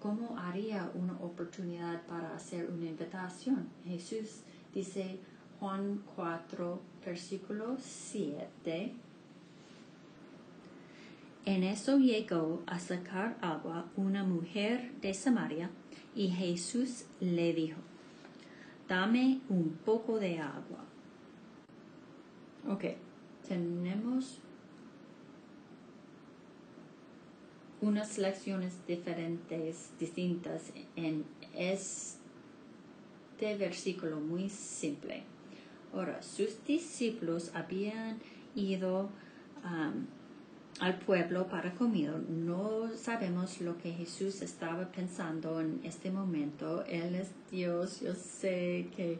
cómo 0.00 0.38
haría 0.38 0.90
una 0.94 1.12
oportunidad 1.14 2.02
para 2.06 2.34
hacer 2.34 2.70
una 2.70 2.86
invitación. 2.86 3.68
Jesús 3.86 4.40
dice 4.72 5.18
Juan 5.60 6.02
4, 6.14 6.80
versículo 7.04 7.76
7 7.78 8.94
en 11.46 11.62
eso 11.62 11.98
llegó 11.98 12.64
a 12.66 12.80
sacar 12.80 13.38
agua 13.40 13.86
una 13.94 14.24
mujer 14.24 14.90
de 15.00 15.14
Samaria 15.14 15.70
y 16.12 16.26
Jesús 16.26 17.04
le 17.20 17.54
dijo, 17.54 17.78
dame 18.88 19.40
un 19.48 19.78
poco 19.84 20.18
de 20.18 20.38
agua. 20.38 20.84
Ok, 22.68 22.84
tenemos 23.46 24.40
unas 27.80 28.18
lecciones 28.18 28.74
diferentes, 28.86 29.90
distintas 29.98 30.72
en 30.96 31.24
este 31.54 32.16
versículo 33.56 34.18
muy 34.18 34.48
simple. 34.48 35.22
Ahora, 35.92 36.22
sus 36.22 36.64
discípulos 36.64 37.52
habían 37.54 38.18
ido 38.54 39.10
um, 39.64 40.06
al 40.80 40.98
pueblo 40.98 41.46
para 41.48 41.74
comida. 41.74 42.20
No 42.28 42.90
sabemos 42.96 43.60
lo 43.60 43.78
que 43.78 43.92
Jesús 43.92 44.42
estaba 44.42 44.90
pensando 44.92 45.60
en 45.60 45.80
este 45.84 46.10
momento. 46.10 46.84
Él 46.86 47.14
es 47.14 47.28
Dios, 47.50 48.00
yo 48.00 48.14
sé 48.14 48.88
que 48.96 49.18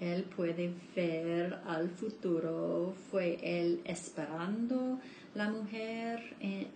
Él 0.00 0.24
puede 0.24 0.74
ver 0.94 1.60
al 1.66 1.88
futuro. 1.90 2.94
Fue 3.10 3.38
Él 3.42 3.80
esperando 3.84 5.00
la 5.34 5.50
mujer 5.50 6.36
eh, 6.40 6.68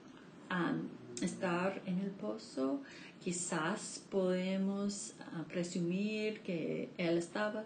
estar 1.20 1.82
en 1.86 1.98
el 1.98 2.10
pozo. 2.10 2.80
Quizás 3.22 4.04
podemos 4.10 5.14
ah, 5.20 5.44
presumir 5.48 6.40
que 6.40 6.90
Él 6.96 7.18
estaba 7.18 7.64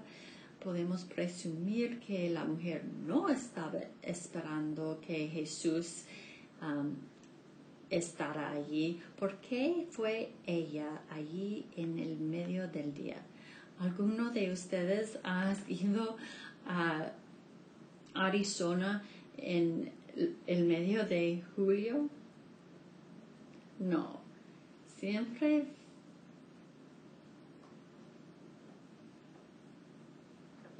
podemos 0.60 1.04
presumir 1.04 2.00
que 2.00 2.28
la 2.28 2.44
mujer 2.44 2.84
no 3.06 3.30
estaba 3.30 3.80
esperando 4.02 5.00
que 5.00 5.26
Jesús 5.28 6.04
um, 6.62 6.94
estará 7.90 8.52
allí. 8.52 9.00
¿Por 9.18 9.36
qué 9.36 9.86
fue 9.90 10.30
ella 10.46 11.02
allí 11.10 11.66
en 11.76 11.98
el 11.98 12.16
medio 12.18 12.68
del 12.68 12.94
día? 12.94 13.22
¿Alguno 13.78 14.30
de 14.30 14.52
ustedes 14.52 15.18
ha 15.24 15.54
ido 15.68 16.16
a 16.66 17.12
Arizona 18.14 19.02
en 19.36 19.90
el 20.46 20.64
medio 20.64 21.04
de 21.04 21.42
julio? 21.56 22.08
No. 23.78 24.20
Siempre 24.98 25.66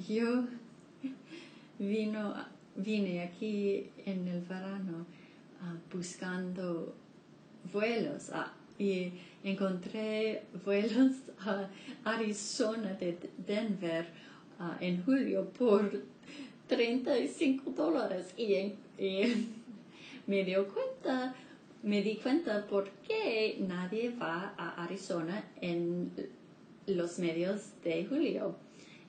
yo 0.06 0.44
vino, 1.78 2.34
vine 2.76 3.22
aquí 3.22 3.90
en 4.04 4.28
el 4.28 4.42
verano 4.42 5.06
Ah, 5.62 5.76
buscando 5.92 6.94
vuelos 7.70 8.30
ah, 8.32 8.50
y 8.78 9.12
encontré 9.44 10.44
vuelos 10.64 11.16
a 11.44 11.68
Arizona 12.02 12.94
de 12.94 13.18
Denver 13.36 14.06
ah, 14.58 14.78
en 14.80 15.04
julio 15.04 15.50
por 15.50 16.02
35 16.66 17.72
dólares. 17.72 18.32
Y, 18.38 18.72
me 20.26 20.44
dio 20.44 20.66
cuenta 20.68 21.34
me 21.82 22.02
di 22.02 22.16
cuenta 22.16 22.66
por 22.66 22.90
qué 23.06 23.58
nadie 23.60 24.10
va 24.10 24.54
a 24.56 24.82
Arizona 24.84 25.44
en 25.60 26.10
los 26.86 27.18
medios 27.18 27.72
de 27.84 28.06
julio. 28.06 28.56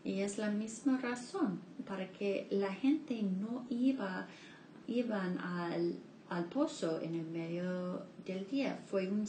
Y 0.04 0.20
es 0.22 0.38
la 0.38 0.50
misma 0.50 0.98
razón 0.98 1.62
para 1.86 2.12
que 2.12 2.48
la 2.50 2.74
gente 2.74 3.22
no 3.24 3.66
iba 3.70 4.28
iban 4.88 5.38
al 5.38 5.96
al 6.32 6.46
pozo 6.46 7.02
en 7.02 7.15
el 7.15 7.26
medio 7.28 8.04
del 8.26 8.48
día. 8.48 8.80
Fue 8.88 9.08
un 9.08 9.26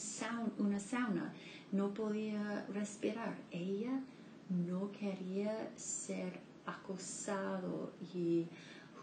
una 0.59 0.79
sauna. 0.79 1.33
No 1.73 1.93
podía 1.93 2.65
respirar. 2.73 3.37
Ella 3.51 4.01
no 4.49 4.91
quería 4.93 5.71
ser 5.77 6.39
acosado 6.65 7.93
y 8.15 8.47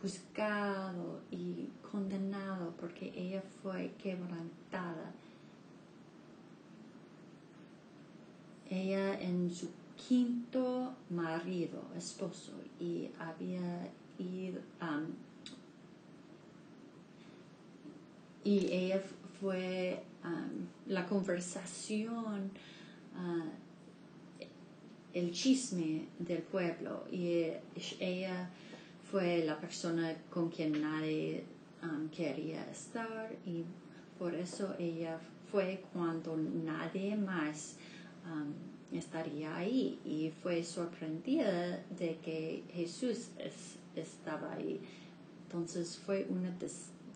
juzgado 0.01 1.21
y 1.29 1.67
condenado 1.91 2.73
porque 2.79 3.11
ella 3.15 3.43
fue 3.61 3.91
quebrantada. 4.01 5.11
Ella 8.69 9.19
en 9.19 9.51
su 9.51 9.69
quinto 9.97 10.93
marido, 11.09 11.81
esposo, 11.97 12.53
y 12.79 13.09
había 13.19 13.89
ido, 14.17 14.61
um, 14.81 15.07
y 18.49 18.73
ella 18.73 18.99
fue 19.39 20.01
la 20.87 21.05
conversación, 21.05 22.49
uh, 23.15 23.47
el 25.13 25.31
chisme 25.31 26.07
del 26.17 26.41
pueblo. 26.41 27.05
Y 27.11 27.51
ella 27.99 28.49
fue 29.11 29.45
la 29.45 29.55
persona 29.59 30.15
con 30.31 30.49
quien 30.49 30.81
nadie 30.81 31.43
quería 32.11 32.67
estar. 32.71 33.31
Y 33.45 33.65
por 34.17 34.33
eso 34.33 34.73
ella 34.79 35.19
fue 35.51 35.83
cuando 35.93 36.35
nadie 36.35 37.15
más 37.15 37.75
estaría 38.91 39.55
ahí. 39.55 39.99
Y 40.03 40.31
fue 40.41 40.63
sorprendida 40.63 41.83
de 41.99 42.17
que 42.25 42.63
Jesús 42.73 43.29
estaba 43.95 44.53
ahí. 44.53 44.81
Entonces 45.45 45.99
fue 46.03 46.25
una 46.31 46.49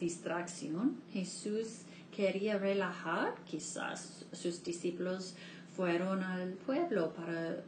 distracción. 0.03 0.97
Jesús 1.13 1.83
quería 2.15 2.57
relajar, 2.57 3.35
quizás 3.45 4.25
sus 4.33 4.63
discípulos 4.63 5.35
fueron 5.75 6.21
al 6.21 6.53
pueblo 6.53 7.13
para 7.13 7.63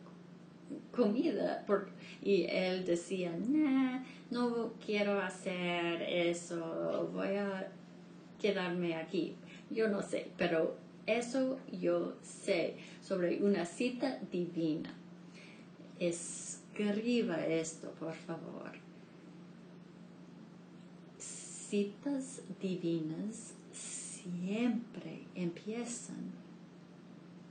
comida 0.91 1.65
y 2.21 2.43
él 2.43 2.85
decía, 2.85 3.31
no 4.31 4.73
quiero 4.85 5.21
hacer 5.21 6.01
eso, 6.01 7.09
voy 7.13 7.35
a 7.37 7.71
quedarme 8.41 8.95
aquí. 8.95 9.35
Yo 9.69 9.87
no 9.87 10.01
sé, 10.01 10.31
pero 10.37 10.75
eso 11.05 11.59
yo 11.71 12.15
sé 12.21 12.75
sobre 13.01 13.41
una 13.41 13.65
cita 13.65 14.19
divina. 14.31 14.93
Escriba 15.99 17.45
esto, 17.45 17.91
por 17.91 18.13
favor 18.13 18.84
citas 21.75 22.41
divinas 22.61 23.53
siempre 23.73 25.25
empiezan 25.35 26.31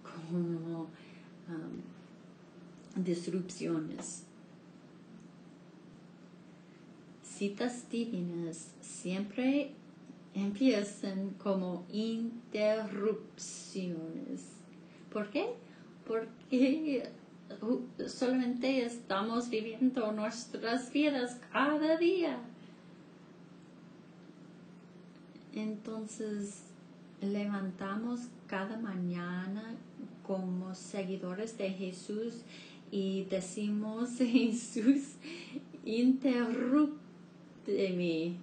como 0.02 0.88
um, 1.46 1.82
disrupciones. 2.96 4.24
Citas 7.22 7.86
divinas 7.90 8.70
siempre 8.80 9.72
empiezan 10.32 11.32
como 11.32 11.84
interrupciones. 11.92 14.54
¿Por 15.12 15.28
qué? 15.28 15.52
Porque 16.06 17.10
uh, 17.60 17.82
solamente 18.08 18.86
estamos 18.86 19.50
viviendo 19.50 20.12
nuestras 20.12 20.90
vidas 20.90 21.38
cada 21.52 21.98
día 21.98 22.40
entonces 25.60 26.62
levantamos 27.20 28.20
cada 28.46 28.76
mañana 28.76 29.74
como 30.26 30.74
seguidores 30.74 31.56
de 31.58 31.70
Jesús 31.70 32.38
y 32.90 33.24
decimos, 33.24 34.10
Jesús, 34.18 35.16
interrúpteme. 35.84 38.36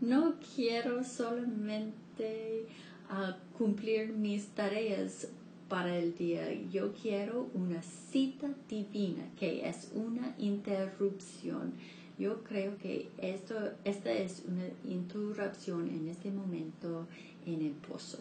No 0.00 0.34
quiero 0.54 1.02
solamente 1.04 2.66
ah, 3.08 3.36
cumplir 3.56 4.12
mis 4.12 4.48
tareas 4.48 5.28
para 5.68 5.96
el 5.96 6.16
día. 6.16 6.52
Yo 6.70 6.92
quiero 6.92 7.48
una 7.54 7.80
cita 7.82 8.48
divina, 8.68 9.24
que 9.38 9.68
es 9.68 9.92
una 9.94 10.34
interrupción 10.38 11.72
yo 12.20 12.44
creo 12.44 12.76
que 12.76 13.08
esto, 13.16 13.54
esta 13.84 14.12
es 14.12 14.42
una 14.46 14.66
interrupción 14.84 15.88
en 15.88 16.08
este 16.08 16.30
momento 16.30 17.06
en 17.46 17.62
el 17.62 17.72
pozo. 17.72 18.18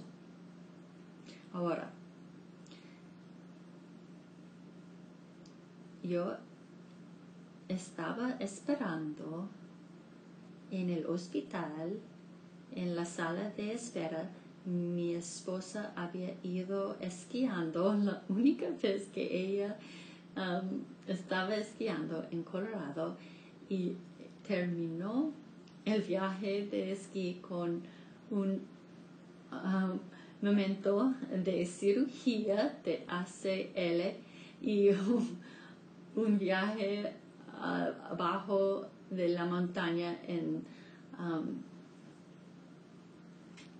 Ahora, 1.51 1.91
yo 6.01 6.37
estaba 7.67 8.37
esperando 8.39 9.49
en 10.71 10.89
el 10.89 11.05
hospital, 11.05 11.99
en 12.73 12.95
la 12.95 13.03
sala 13.03 13.49
de 13.49 13.73
espera, 13.73 14.29
mi 14.63 15.13
esposa 15.13 15.91
había 15.97 16.35
ido 16.43 16.95
esquiando 17.01 17.93
la 17.95 18.23
única 18.29 18.67
vez 18.81 19.07
que 19.07 19.23
ella 19.23 19.77
um, 20.37 20.83
estaba 21.05 21.55
esquiando 21.55 22.25
en 22.31 22.43
Colorado 22.43 23.17
y 23.69 23.95
terminó 24.47 25.31
el 25.85 26.01
viaje 26.01 26.67
de 26.67 26.91
esquí 26.91 27.39
con 27.41 27.81
un 28.31 28.61
um, 29.51 29.99
momento 30.41 31.13
de 31.31 31.65
cirugía 31.65 32.77
de 32.83 33.05
ACL 33.07 34.17
y 34.61 34.89
un, 36.15 36.37
viaje 36.37 37.13
uh, 37.53 38.11
abajo 38.11 38.87
de 39.09 39.29
la 39.29 39.45
montaña 39.45 40.17
en 40.27 40.63
um, 41.19 41.61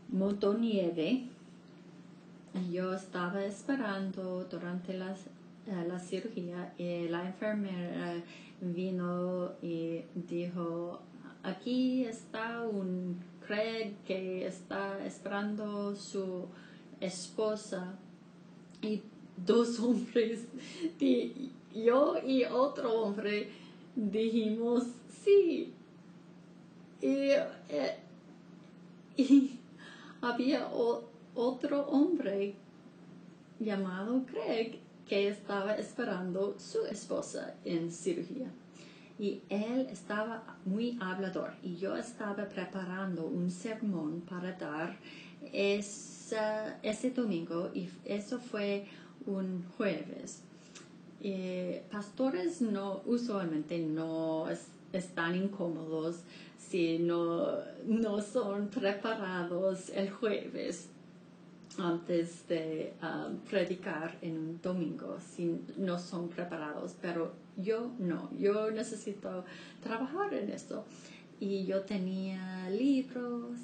motonieve. 0.10 1.26
Yo 2.72 2.94
estaba 2.94 3.44
esperando 3.44 4.46
durante 4.46 4.94
la 4.96 5.16
a 5.72 5.84
la 5.84 6.00
cirugía 6.00 6.74
y 6.78 7.08
la 7.08 7.28
enfermera 7.28 8.16
vino 8.62 9.54
y 9.62 10.04
dijo, 10.16 11.00
aquí 11.44 12.04
está 12.06 12.62
un 12.68 13.20
Craig 13.46 13.96
que 14.06 14.46
está 14.46 15.06
esperando 15.06 15.96
su 15.96 16.48
esposa 17.00 17.98
y 18.82 19.02
dos 19.38 19.80
hombres, 19.82 20.48
yo 21.74 22.18
y 22.26 22.44
otro 22.46 23.02
hombre 23.02 23.50
dijimos 23.96 24.84
sí. 25.24 25.74
Y, 27.02 27.32
eh, 27.70 27.98
había 30.22 30.70
otro 31.36 31.88
hombre 31.88 32.56
llamado 33.60 34.26
Craig 34.26 34.80
que 35.10 35.28
estaba 35.28 35.74
esperando 35.74 36.56
su 36.60 36.86
esposa 36.86 37.56
en 37.66 37.92
cirugía. 37.92 38.52
Y 39.18 39.42
él 39.50 39.88
estaba 39.92 40.58
muy 40.66 40.98
hablador 41.02 41.52
y 41.64 41.76
yo 41.76 41.98
estaba 41.98 42.48
preparando 42.48 43.26
un 43.26 43.50
sermón 43.50 44.22
para 44.22 44.54
dar 44.54 44.98
ese 45.52 47.12
domingo 47.12 47.72
y 47.74 47.90
eso 48.06 48.40
fue 48.40 48.86
un 49.26 49.66
jueves. 49.78 50.44
pastores 51.92 52.62
no 52.62 53.02
usualmente 53.06 53.80
no 53.80 54.46
están 54.94 55.36
incómodos 55.36 56.22
si 56.58 57.00
no, 57.00 57.58
no 57.86 58.22
son 58.22 58.68
preparados 58.68 59.90
el 59.90 60.12
jueves 60.12 60.88
antes 61.80 62.48
de 62.48 62.94
um, 63.02 63.38
predicar 63.50 64.18
en 64.22 64.38
un 64.38 64.62
domingo 64.62 65.18
si 65.20 65.62
no 65.78 65.98
son 65.98 66.30
preparados, 66.30 66.96
pero 67.02 67.34
yo 67.58 67.92
no, 68.00 68.30
yo 68.38 68.72
necesito 68.72 69.46
trabajar 69.82 70.34
en 70.34 70.50
eso. 70.50 70.86
Y 71.40 71.66
yo 71.66 71.82
tenía 71.82 72.70
libros 72.70 73.58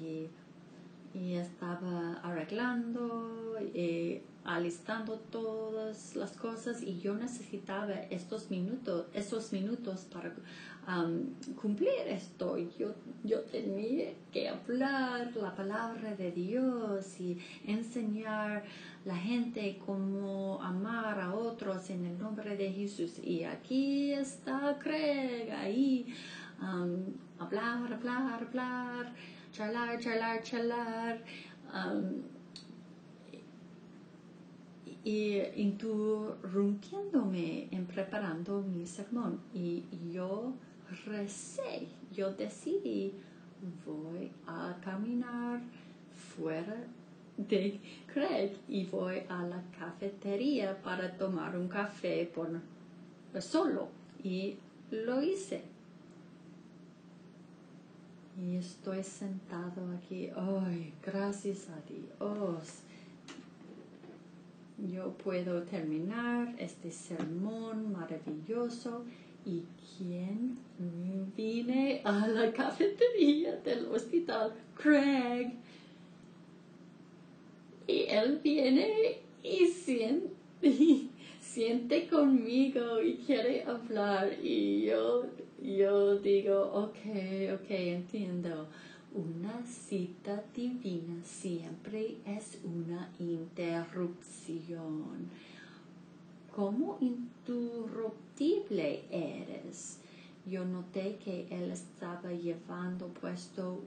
y, 0.00 0.26
y 1.18 1.34
estaba 1.34 2.14
arreglando 2.22 3.56
y 3.74 4.20
alistando 4.44 5.16
todas 5.30 6.16
las 6.16 6.32
cosas 6.32 6.82
y 6.82 6.98
yo 7.00 7.14
necesitaba 7.14 7.92
estos 8.10 8.50
minutos, 8.50 9.06
esos 9.12 9.52
minutos 9.52 10.06
para 10.12 10.32
cumplir 11.60 11.90
esto. 12.06 12.56
Yo, 12.78 12.94
yo 13.24 13.40
tenía 13.42 14.12
que 14.32 14.48
hablar 14.48 15.36
la 15.36 15.54
palabra 15.54 16.14
de 16.14 16.32
Dios 16.32 17.20
y 17.20 17.38
enseñar 17.66 18.64
la 19.04 19.16
gente 19.16 19.78
cómo 19.84 20.62
amar 20.62 21.20
a 21.20 21.34
otros 21.34 21.90
en 21.90 22.06
el 22.06 22.18
nombre 22.18 22.56
de 22.56 22.72
Jesús. 22.72 23.18
Y 23.22 23.44
aquí 23.44 24.12
está 24.12 24.78
Craig, 24.78 25.50
ahí, 25.50 26.06
hablar, 27.38 27.92
hablar, 27.92 28.42
hablar, 28.42 29.12
charlar, 29.52 29.98
charlar, 29.98 30.42
charlar. 30.42 31.20
y 35.04 35.38
interrumpiéndome 35.56 37.68
en 37.70 37.86
preparando 37.86 38.62
mi 38.62 38.86
sermón 38.86 39.40
y 39.54 39.84
yo 40.10 40.54
recé, 41.06 41.86
yo 42.12 42.32
decidí, 42.32 43.14
voy 43.86 44.30
a 44.46 44.76
caminar 44.84 45.62
fuera 46.36 46.76
de 47.36 47.80
Craig 48.12 48.52
y 48.68 48.84
voy 48.86 49.22
a 49.28 49.44
la 49.44 49.62
cafetería 49.78 50.76
para 50.82 51.16
tomar 51.16 51.56
un 51.56 51.68
café 51.68 52.28
por 52.34 52.60
solo 53.40 53.88
y 54.22 54.56
lo 54.90 55.22
hice. 55.22 55.62
Y 58.40 58.56
estoy 58.56 59.02
sentado 59.02 59.90
aquí, 59.96 60.30
ay, 60.36 60.92
gracias 61.04 61.68
a 61.68 61.80
Dios. 61.88 62.82
Yo 64.92 65.12
puedo 65.14 65.62
terminar 65.64 66.54
este 66.58 66.92
sermón 66.92 67.92
maravilloso 67.92 69.04
¿Y 69.48 69.64
quién 69.96 70.58
vine 71.34 72.02
a 72.04 72.26
la 72.26 72.52
cafetería 72.52 73.56
del 73.56 73.86
hospital? 73.86 74.52
Craig. 74.74 75.52
Y 77.86 78.02
él 78.08 78.40
viene 78.42 79.20
y 79.42 79.66
siente, 79.68 80.34
siente 81.40 82.08
conmigo 82.08 83.00
y 83.00 83.14
quiere 83.14 83.64
hablar. 83.64 84.34
Y 84.42 84.82
yo, 84.82 85.24
yo 85.62 86.18
digo, 86.18 86.70
ok, 86.72 86.98
ok, 87.54 87.70
entiendo. 87.70 88.66
Una 89.14 89.64
cita 89.64 90.44
divina 90.54 91.24
siempre 91.24 92.18
es 92.26 92.58
una 92.62 93.10
interrupción 93.18 95.30
cómo 96.58 96.98
interruptible 97.00 99.04
eres. 99.12 99.98
Yo 100.44 100.64
noté 100.64 101.16
que 101.24 101.46
él 101.50 101.70
estaba 101.70 102.32
llevando 102.32 103.06
puesto 103.06 103.80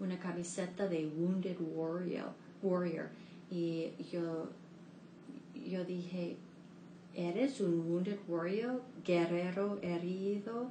una 0.00 0.18
camiseta 0.18 0.88
de 0.88 1.06
Wounded 1.06 1.58
Warrior, 1.60 2.32
warrior 2.64 3.10
y 3.48 3.92
yo, 4.10 4.48
yo 5.54 5.84
dije, 5.84 6.36
¿eres 7.14 7.60
un 7.60 7.80
Wounded 7.80 8.18
Warrior, 8.28 8.82
guerrero 9.04 9.78
herido? 9.82 10.70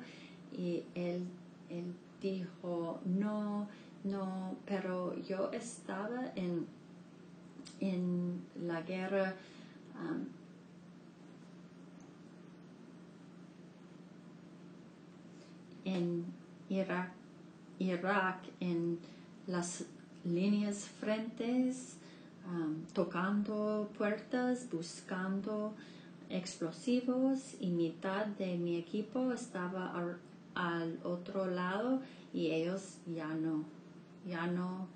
Y 0.51 0.83
él, 0.95 1.25
él 1.69 1.93
dijo, 2.21 3.01
no, 3.05 3.67
no, 4.03 4.55
pero 4.65 5.17
yo 5.21 5.51
estaba 5.51 6.31
en, 6.35 6.67
en 7.79 8.41
la 8.55 8.81
guerra 8.81 9.35
um, 9.99 10.25
en 15.85 16.25
Irak, 16.69 17.11
Irak 17.79 18.39
en 18.59 18.99
las 19.47 19.85
líneas 20.23 20.85
frentes, 20.99 21.97
um, 22.47 22.83
tocando 22.93 23.89
puertas, 23.97 24.67
buscando 24.71 25.73
explosivos 26.33 27.55
y 27.59 27.67
mitad 27.67 28.25
de 28.25 28.57
mi 28.57 28.77
equipo 28.77 29.31
estaba 29.31 29.93
al, 30.55 30.99
otro 31.03 31.47
lado 31.47 32.01
y 32.33 32.51
ellos 32.51 32.97
ya 33.07 33.27
no, 33.33 33.63
ya 34.27 34.47
no, 34.47 34.87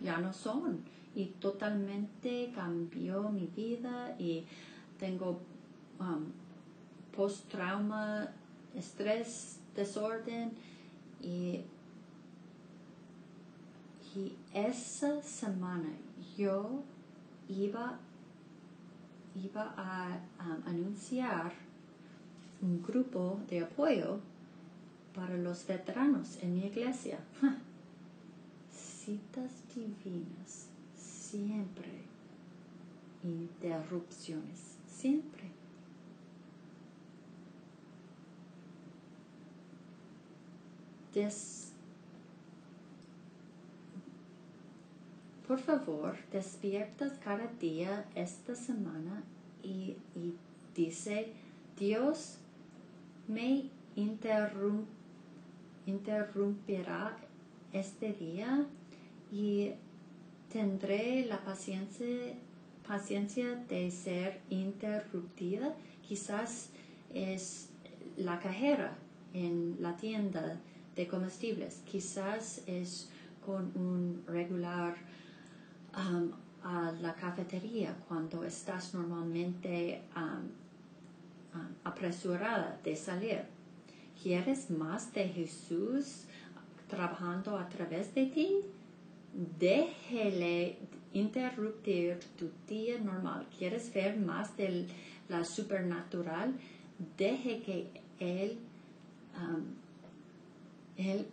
ya 0.00 0.18
no 0.18 0.32
son. 0.32 0.80
Y 1.14 1.26
totalmente 1.40 2.52
cambió 2.54 3.28
mi 3.28 3.46
vida 3.46 4.14
y 4.18 4.44
tengo 4.98 5.40
um, 6.00 6.26
post-trauma 7.14 8.28
estrés, 8.74 9.58
desorden 9.74 10.52
y, 11.20 11.62
y 14.14 14.32
esa 14.54 15.22
semana 15.22 15.88
yo 16.36 16.82
iba, 17.48 17.98
iba 19.34 19.74
a, 19.76 20.20
anunciar 20.66 21.52
un 22.60 22.82
grupo 22.82 23.40
de 23.48 23.60
apoyo 23.60 24.20
para 25.14 25.36
los 25.36 25.66
veteranos 25.66 26.38
en 26.42 26.54
mi 26.54 26.66
iglesia. 26.66 27.18
Citas 28.70 29.50
divinas, 29.74 30.68
siempre. 30.96 32.02
Interrupciones, 33.22 34.76
siempre. 34.86 35.58
Por 45.48 45.58
favor, 45.60 46.14
despiertas 46.30 47.14
cada 47.24 47.46
día 47.58 48.04
esta 48.14 48.54
semana 48.54 49.24
y, 49.62 49.96
dice, 50.74 51.32
Dios 51.78 52.36
me 53.26 53.70
interrumpirá 55.86 57.16
este 57.72 58.12
día 58.12 58.66
y 59.32 59.70
tendré 60.52 61.24
la 61.24 61.42
paciencia, 61.42 62.34
paciencia 62.86 63.56
de 63.70 63.90
ser 63.90 64.42
interrumpida. 64.50 65.74
Quizás 66.06 66.68
es 67.14 67.70
la 68.18 68.38
cajera 68.38 68.98
en 69.32 69.78
la 69.80 69.96
tienda 69.96 70.60
de 70.94 71.08
comestibles. 71.08 71.80
Quizás 71.90 72.62
es 72.66 73.08
con 73.46 73.72
un 73.76 74.22
regular 74.26 75.07
a 76.64 76.92
la 77.00 77.14
cafetería 77.14 77.96
cuando 78.06 78.44
estás 78.44 78.94
normalmente 78.94 80.02
apresurada 81.84 82.78
de 82.84 82.94
salir. 82.96 83.42
¿Quieres 84.22 84.70
más 84.70 85.12
de 85.12 85.28
Jesús 85.28 86.24
trabajando 86.88 87.56
a 87.56 87.68
través 87.68 88.14
de 88.14 88.26
ti? 88.26 88.60
Déjele 89.58 90.78
interrumpir 91.12 92.18
tu 92.36 92.50
día 92.68 92.98
normal. 92.98 93.46
¿Quieres 93.56 93.92
ver 93.92 94.18
más 94.18 94.56
de 94.56 94.86
la 95.28 95.44
supernatural? 95.44 96.54
Deje 97.16 97.62
que 97.62 97.90
Él, 98.18 98.58
él 100.96 101.26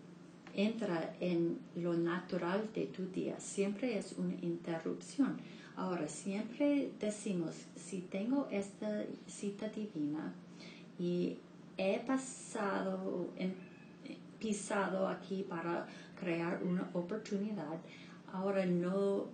entra 0.55 1.15
en 1.19 1.59
lo 1.75 1.93
natural 1.93 2.69
de 2.73 2.85
tu 2.87 3.05
día. 3.07 3.39
Siempre 3.39 3.97
es 3.97 4.13
una 4.13 4.35
interrupción. 4.41 5.37
Ahora, 5.75 6.07
siempre 6.07 6.91
decimos, 6.99 7.55
si 7.75 7.99
tengo 7.99 8.47
esta 8.49 9.03
cita 9.27 9.67
divina 9.67 10.33
y 10.97 11.37
he 11.77 11.99
pasado, 11.99 13.29
en, 13.37 13.53
pisado 14.39 15.07
aquí 15.07 15.43
para 15.43 15.87
crear 16.19 16.63
una 16.63 16.89
oportunidad, 16.93 17.77
ahora 18.31 18.65
no, 18.65 19.25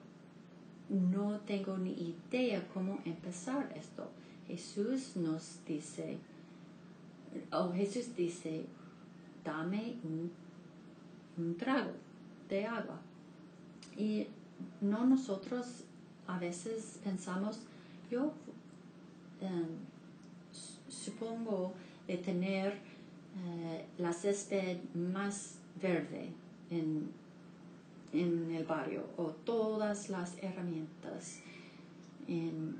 no 0.89 1.39
tengo 1.41 1.77
ni 1.77 2.15
idea 2.31 2.67
cómo 2.73 2.99
empezar 3.05 3.71
esto. 3.77 4.09
Jesús 4.47 5.15
nos 5.15 5.59
dice, 5.65 6.17
o 7.51 7.71
Jesús 7.71 8.15
dice, 8.15 8.65
dame 9.43 9.95
un, 10.03 10.31
un 11.41 11.57
trago 11.57 11.91
de 12.49 12.65
agua. 12.65 12.99
Y 13.97 14.27
no 14.79 15.05
nosotros 15.05 15.83
a 16.27 16.39
veces 16.39 16.99
pensamos, 17.03 17.59
yo 18.09 18.33
um, 19.41 19.67
supongo 20.87 21.73
de 22.07 22.17
tener 22.17 22.73
uh, 22.73 24.01
la 24.01 24.13
césped 24.13 24.77
más 24.93 25.57
verde 25.81 26.29
en, 26.69 27.11
en, 28.13 28.51
el 28.51 28.63
barrio 28.65 29.03
o 29.17 29.25
todas 29.45 30.09
las 30.09 30.37
herramientas 30.41 31.39
en, 32.27 32.75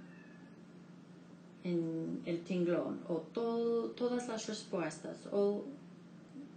en 1.63 2.21
el 2.26 2.43
tinglón 2.43 3.02
o 3.08 3.15
todo, 3.34 3.91
todas 3.91 4.28
las 4.28 4.47
respuestas 4.47 5.17
o 5.32 5.63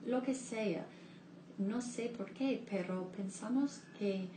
lo 0.06 0.22
que 0.22 0.34
sea. 0.34 0.84
No 1.58 1.80
sé 1.80 2.08
por 2.08 2.30
qué, 2.32 2.64
pero 2.68 3.10
pensamos 3.12 3.80
que 3.98 4.28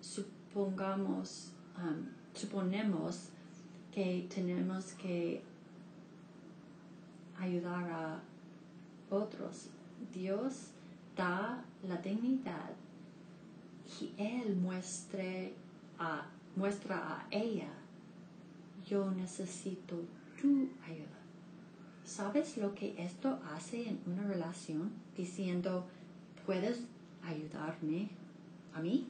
supongamos, 0.00 1.52
um, 1.76 2.06
suponemos 2.34 3.28
que 3.92 4.26
tenemos 4.34 4.92
que 4.94 5.42
ayudar 7.38 7.90
a 7.90 8.20
otros. 9.10 9.68
Dios 10.12 10.70
da 11.16 11.62
la 11.86 11.96
dignidad 11.96 12.70
y 14.00 14.12
Él 14.16 14.56
muestre 14.56 15.52
a, 15.98 16.26
muestra 16.56 16.96
a 16.96 17.26
ella, 17.30 17.68
yo 18.86 19.10
necesito 19.10 19.96
tu 20.40 20.68
ayuda. 20.84 21.20
¿Sabes 22.04 22.56
lo 22.56 22.74
que 22.74 22.94
esto 22.98 23.38
hace 23.54 23.88
en 23.88 24.00
una 24.06 24.26
relación? 24.26 24.90
Diciendo, 25.16 25.86
¿puedes 26.46 26.84
ayudarme 27.22 28.08
a 28.74 28.80
mí? 28.80 29.08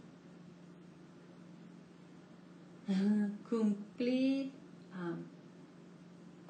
Cumplí 3.48 4.52
um, 4.92 5.18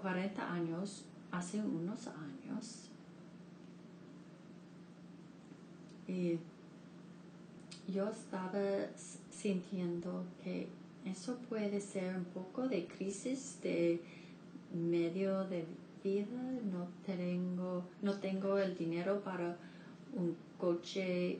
40 0.00 0.52
años 0.52 1.04
hace 1.30 1.60
unos 1.60 2.06
años 2.06 2.90
y 6.08 6.38
yo 7.86 8.08
estaba 8.08 8.52
sintiendo 9.30 10.24
que 10.42 10.68
eso 11.04 11.36
puede 11.48 11.80
ser 11.80 12.16
un 12.16 12.24
poco 12.24 12.68
de 12.68 12.86
crisis 12.86 13.58
de 13.62 14.00
medio 14.72 15.44
de 15.44 15.64
vida. 16.02 16.40
No 16.72 16.88
tengo, 17.06 17.84
no 18.02 18.18
tengo 18.18 18.58
el 18.58 18.76
dinero 18.76 19.20
para 19.22 19.56
un 20.14 20.36
coche 20.60 21.38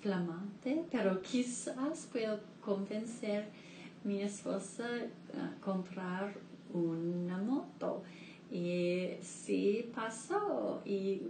flamante, 0.00 0.84
pero 0.90 1.22
quizás 1.22 2.08
puedo 2.10 2.40
convencer 2.60 3.44
a 3.44 4.08
mi 4.08 4.22
esposa 4.22 4.86
a 5.34 5.60
comprar 5.60 6.34
una 6.72 7.38
moto. 7.38 8.02
Y 8.50 9.12
sí 9.22 9.90
pasó 9.94 10.82
y 10.84 11.22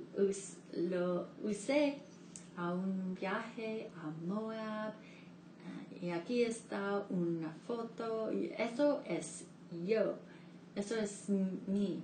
lo 0.74 1.28
usé 1.42 1.98
a 2.56 2.72
un 2.72 3.14
viaje 3.14 3.88
a 3.96 4.10
Moab 4.26 4.92
y 6.02 6.10
aquí 6.10 6.42
está 6.42 7.06
una 7.10 7.52
foto 7.64 8.32
y 8.32 8.52
eso 8.58 9.02
es 9.06 9.44
yo, 9.86 10.16
eso 10.74 10.96
es 10.96 11.28
mí. 11.68 12.02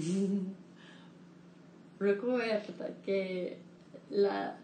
Recuerda 1.98 2.62
que 3.04 3.58
la 4.10 4.56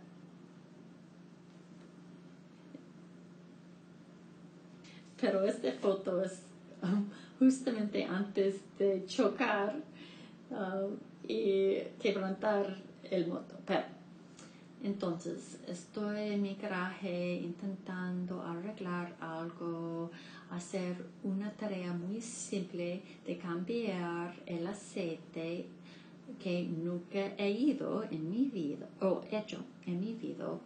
pero 5.20 5.44
esta 5.44 5.72
foto 5.72 6.22
es 6.22 6.42
um, 6.82 7.08
justamente 7.38 8.04
antes 8.04 8.60
de 8.78 9.04
chocar 9.06 9.74
um, 10.50 10.96
y 11.26 11.78
quebrantar 12.00 12.76
el 13.10 13.26
moto. 13.26 13.56
Pero, 13.66 13.84
entonces, 14.86 15.58
estoy 15.66 16.34
en 16.34 16.42
mi 16.42 16.54
garaje 16.54 17.40
intentando 17.42 18.40
arreglar 18.40 19.16
algo, 19.18 20.12
hacer 20.48 20.94
una 21.24 21.50
tarea 21.50 21.92
muy 21.92 22.20
simple 22.20 23.02
de 23.26 23.36
cambiar 23.36 24.32
el 24.46 24.64
aceite 24.64 25.66
que 26.38 26.62
nunca 26.62 27.34
he 27.36 27.50
ido 27.50 28.04
en 28.04 28.30
mi 28.30 28.46
vida, 28.46 28.86
o 29.00 29.22
hecho 29.28 29.58
en 29.86 29.98
mi 29.98 30.12
vida 30.12 30.56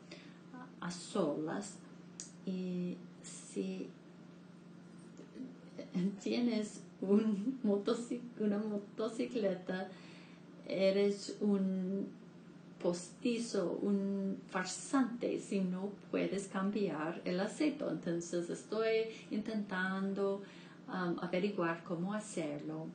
a 0.81 0.91
solas. 0.91 1.79
Y 2.45 2.99
si 3.23 3.89
tienes 6.23 6.83
un 7.01 7.59
una 8.39 8.59
motocicleta, 8.59 9.89
eres 10.69 11.39
un 11.41 12.20
postizo, 12.83 13.79
un 13.83 14.39
farsante 14.51 15.39
si 15.39 15.61
no 15.61 15.91
puedes 16.11 16.49
cambiar 16.49 17.21
el 17.25 17.39
aceite. 17.41 17.85
Entonces 17.89 18.51
estoy 18.51 19.07
intentando 19.31 20.43
um, 20.89 21.19
averiguar 21.21 21.83
cómo 21.85 22.15
hacerlo. 22.15 22.87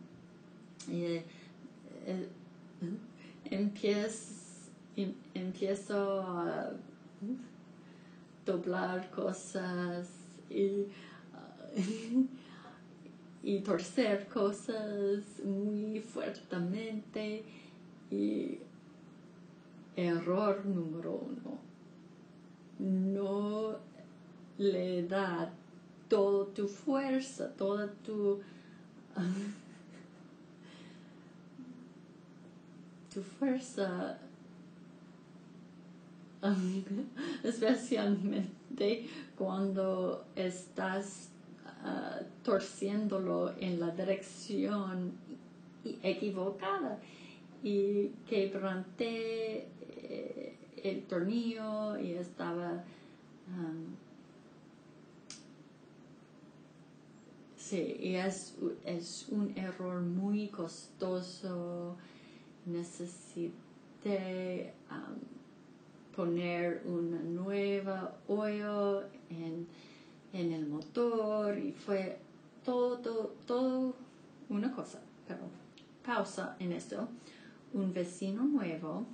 Eh, 0.92 1.24
eh, 2.06 2.28
empiezo, 5.34 6.22
a 6.22 6.72
doblar 8.46 9.10
cosas 9.12 10.08
y 10.50 10.86
y 13.46 13.60
torcer 13.60 14.28
cosas 14.28 15.24
muy 15.44 16.00
fuertemente 16.00 17.44
y 18.10 18.58
error 19.96 20.66
número 20.66 21.12
uno. 21.14 21.60
No 22.80 23.78
le 24.58 25.04
da 25.08 25.52
toda 26.08 26.54
tu 26.54 26.68
fuerza 26.68 27.50
toda 27.58 27.88
tu 28.04 28.42
tu 33.14 33.22
fuerza 33.22 34.18
especialmente 37.44 39.08
cuando 39.36 40.26
estás 40.36 41.30
uh, 41.84 42.24
torciéndolo 42.44 43.54
en 43.60 43.80
la 43.80 43.90
dirección 43.90 45.14
equivocada 46.04 47.00
y 47.66 48.12
quebranté 48.30 49.68
eh, 49.92 50.56
el 50.84 51.02
tornillo 51.06 51.98
y 51.98 52.12
estaba 52.12 52.84
um, 53.48 53.96
sí 57.58 58.16
es, 58.16 58.56
es 58.86 59.28
un 59.32 59.58
error 59.58 60.00
muy 60.00 60.48
costoso 60.50 61.98
necesité 62.68 63.52
um, 64.92 65.18
poner 66.16 66.84
una 66.86 67.18
nueva 67.18 68.16
hoyo 68.28 69.06
en, 69.32 69.66
en 70.34 70.52
el 70.54 70.68
motor 70.68 71.58
y 71.58 71.72
fue 71.72 72.20
todo, 72.64 73.34
todo 73.48 73.96
una 74.50 74.72
cosa, 74.72 75.02
pero 75.28 75.42
pausa 76.06 76.56
en 76.60 76.72
esto. 76.72 77.08
Un 77.76 77.94
vecino 77.94 78.46
nuevo 78.46 79.06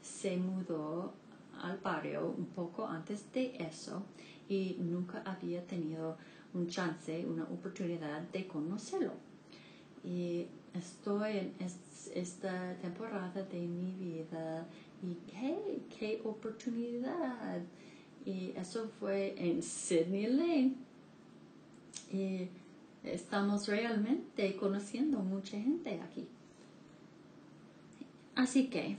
se 0.00 0.36
mudó 0.36 1.12
al 1.60 1.78
barrio 1.78 2.32
un 2.38 2.46
poco 2.46 2.86
antes 2.86 3.32
de 3.32 3.56
eso 3.58 4.04
y 4.48 4.76
nunca 4.78 5.20
había 5.26 5.66
tenido 5.66 6.16
un 6.54 6.68
chance, 6.68 7.26
una 7.26 7.42
oportunidad 7.42 8.20
de 8.30 8.46
conocerlo. 8.46 9.14
Y 10.04 10.46
estoy 10.72 11.38
en 11.38 11.54
esta 12.14 12.76
temporada 12.76 13.42
de 13.42 13.60
mi 13.60 13.90
vida 13.94 14.64
y 15.02 15.14
qué, 15.28 15.80
qué 15.98 16.20
oportunidad. 16.22 17.62
Y 18.24 18.52
eso 18.56 18.88
fue 19.00 19.34
en 19.36 19.60
Sydney 19.60 20.28
Lane. 20.28 20.74
Y 22.12 22.48
estamos 23.02 23.66
realmente 23.66 24.54
conociendo 24.54 25.18
mucha 25.18 25.58
gente 25.58 26.00
aquí. 26.00 26.28
Así 28.34 28.68
que 28.68 28.96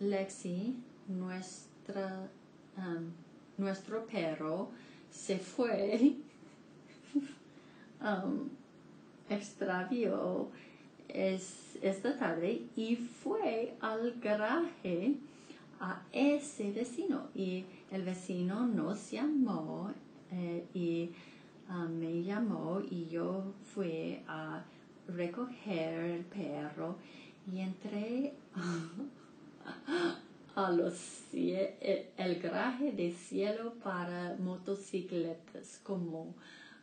Lexi, 0.00 0.74
nuestra, 1.08 2.28
nuestro 3.56 4.06
perro, 4.06 4.70
se 5.10 5.38
fue, 5.38 6.16
extravió 9.30 10.50
es, 11.08 11.78
esta 11.80 12.18
tarde 12.18 12.62
y 12.76 12.96
fue 12.96 13.74
al 13.80 14.20
garaje 14.20 15.14
a 15.80 16.02
ese 16.12 16.72
vecino. 16.72 17.28
Y 17.34 17.64
el 17.90 18.02
vecino 18.02 18.66
nos 18.66 19.10
llamó 19.10 19.92
eh, 20.30 20.66
y 20.74 21.10
me 21.88 22.22
llamó 22.22 22.82
y 22.90 23.06
yo 23.06 23.54
fui 23.74 24.20
a 24.28 24.62
recoger 25.08 26.00
el 26.00 26.24
perro 26.24 26.96
y 27.52 27.60
entré 27.60 28.34
a 30.54 30.70
los 30.70 30.94
el 31.32 32.40
garaje 32.40 32.92
de 32.92 33.12
cielo 33.12 33.74
para 33.82 34.36
motocicletas 34.38 35.80
como 35.82 36.34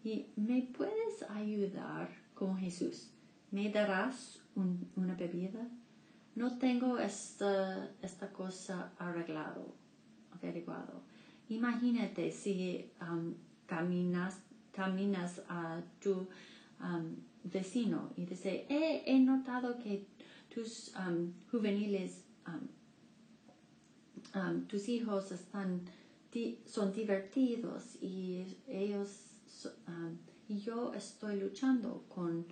y 0.05 0.27
me 0.37 0.63
puedes 0.63 1.23
ayudar 1.31 2.26
con 2.37 2.57
Jesús. 2.59 3.11
¿Me 3.51 3.71
darás 3.71 4.41
una 4.55 5.15
bebida? 5.15 5.69
No 6.37 6.59
tengo 6.59 6.99
esta, 6.99 7.91
esta 8.03 8.33
cosa 8.33 8.93
arreglado, 8.99 9.75
averiguado. 10.33 11.03
Imagínate 11.49 12.31
si 12.31 12.91
um, 13.01 13.35
caminas, 13.67 14.35
caminas 14.71 15.43
a 15.49 15.81
tu 16.01 16.29
um, 16.81 17.17
vecino 17.45 18.11
y 18.17 18.27
dice, 18.27 18.67
he 18.69 19.19
notado 19.21 19.79
que 19.79 20.07
tus 20.55 20.93
um, 20.97 21.33
juveniles, 21.51 22.23
tus 24.69 24.89
hijos 24.89 25.33
están, 25.33 25.81
son 26.67 26.93
divertidos 26.93 27.97
y 28.03 28.59
ellos, 28.67 29.09
yo 30.49 30.93
estoy 30.95 31.41
luchando 31.41 32.05
con 32.09 32.47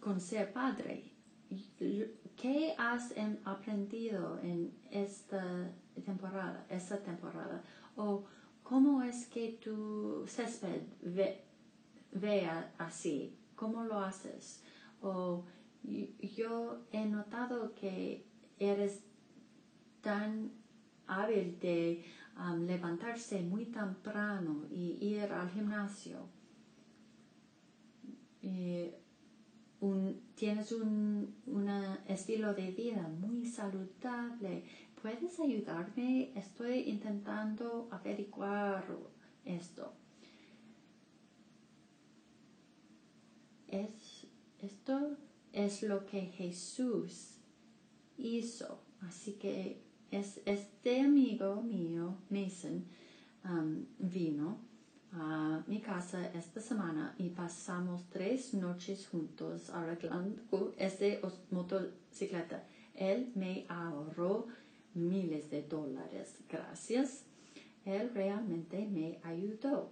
con 0.00 0.20
ser 0.20 0.52
padre. 0.52 1.12
¿Qué 2.36 2.74
has 2.78 3.12
aprendido 3.44 4.40
en 4.42 4.72
esta 4.90 5.70
temporada, 6.04 6.66
esta 6.70 6.98
temporada? 7.02 7.62
¿O 7.96 8.24
cómo 8.62 9.02
es 9.02 9.26
que 9.26 9.58
tu 9.62 10.24
césped 10.26 10.82
ve, 11.02 11.44
vea 12.12 12.72
así? 12.78 13.36
¿Cómo 13.56 13.84
lo 13.84 13.98
haces? 13.98 14.62
O 15.02 15.44
yo 15.82 16.86
he 16.92 17.04
notado 17.04 17.74
que 17.74 18.24
eres 18.58 19.02
tan 20.00 20.52
hábil 21.06 21.58
de 21.58 22.04
levantarse 22.58 23.42
muy 23.42 23.66
temprano 23.66 24.66
y 24.70 24.98
ir 25.00 25.32
al 25.32 25.50
gimnasio. 25.50 26.28
Un, 29.80 30.20
tienes 30.34 30.72
un 30.72 31.34
estilo 32.06 32.52
de 32.54 32.70
vida 32.70 33.08
muy 33.08 33.46
saludable, 33.46 34.64
¿puedes 35.00 35.40
ayudarme? 35.40 36.32
Estoy 36.34 36.80
intentando 36.80 37.88
averiguar 37.90 38.84
esto. 39.44 39.94
Es, 43.68 44.26
esto 44.58 45.16
es 45.52 45.82
lo 45.82 46.04
que 46.06 46.22
Jesús 46.22 47.38
hizo. 48.18 48.82
Así 49.00 49.34
que 49.34 49.82
es, 50.10 50.40
este 50.44 51.00
amigo 51.00 51.62
mío, 51.62 52.16
Mason, 52.30 52.84
um, 53.44 53.84
vino 53.98 54.58
a 55.12 55.62
mi 55.66 55.80
casa 55.80 56.30
esta 56.34 56.60
semana 56.60 57.14
y 57.18 57.30
pasamos 57.30 58.04
tres 58.10 58.54
noches 58.54 59.08
juntos 59.08 59.70
arreglando 59.70 60.74
esa 60.78 61.28
motocicleta. 61.50 62.64
Él 62.94 63.32
me 63.34 63.66
ahorró 63.68 64.46
miles 64.94 65.50
de 65.50 65.62
dólares. 65.62 66.36
Gracias. 66.48 67.24
Él 67.84 68.10
realmente 68.14 68.86
me 68.86 69.18
ayudó 69.24 69.90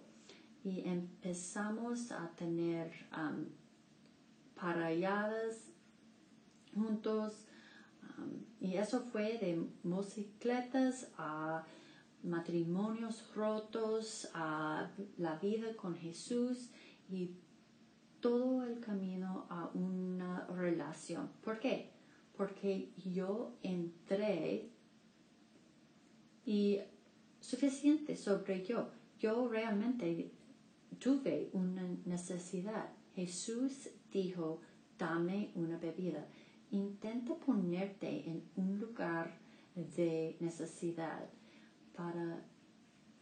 y 0.62 0.86
empezamos 0.86 2.12
a 2.12 2.30
tener 2.36 2.92
um, 3.16 3.46
juntos 6.74 7.47
y 8.60 8.76
eso 8.76 9.00
fue 9.00 9.38
de 9.38 9.64
motocicletas 9.82 11.10
a 11.16 11.64
matrimonios 12.22 13.32
rotos, 13.34 14.28
a 14.34 14.90
la 15.16 15.36
vida 15.36 15.76
con 15.76 15.94
Jesús 15.94 16.70
y 17.08 17.36
todo 18.20 18.64
el 18.64 18.80
camino 18.80 19.46
a 19.48 19.70
una 19.74 20.46
relación. 20.48 21.30
¿Por 21.42 21.60
qué? 21.60 21.90
Porque 22.36 22.92
yo 22.96 23.56
entré 23.62 24.70
y 26.44 26.80
suficiente 27.40 28.16
sobre 28.16 28.64
yo. 28.64 28.90
Yo 29.18 29.48
realmente 29.48 30.32
tuve 30.98 31.50
una 31.52 31.82
necesidad. 32.04 32.90
Jesús 33.14 33.90
dijo, 34.12 34.60
dame 34.98 35.50
una 35.54 35.78
bebida. 35.78 36.26
Intenta 36.70 37.34
ponerte 37.34 38.28
en 38.28 38.42
un 38.56 38.78
lugar 38.78 39.38
de 39.74 40.36
necesidad 40.40 41.28
para 41.96 42.42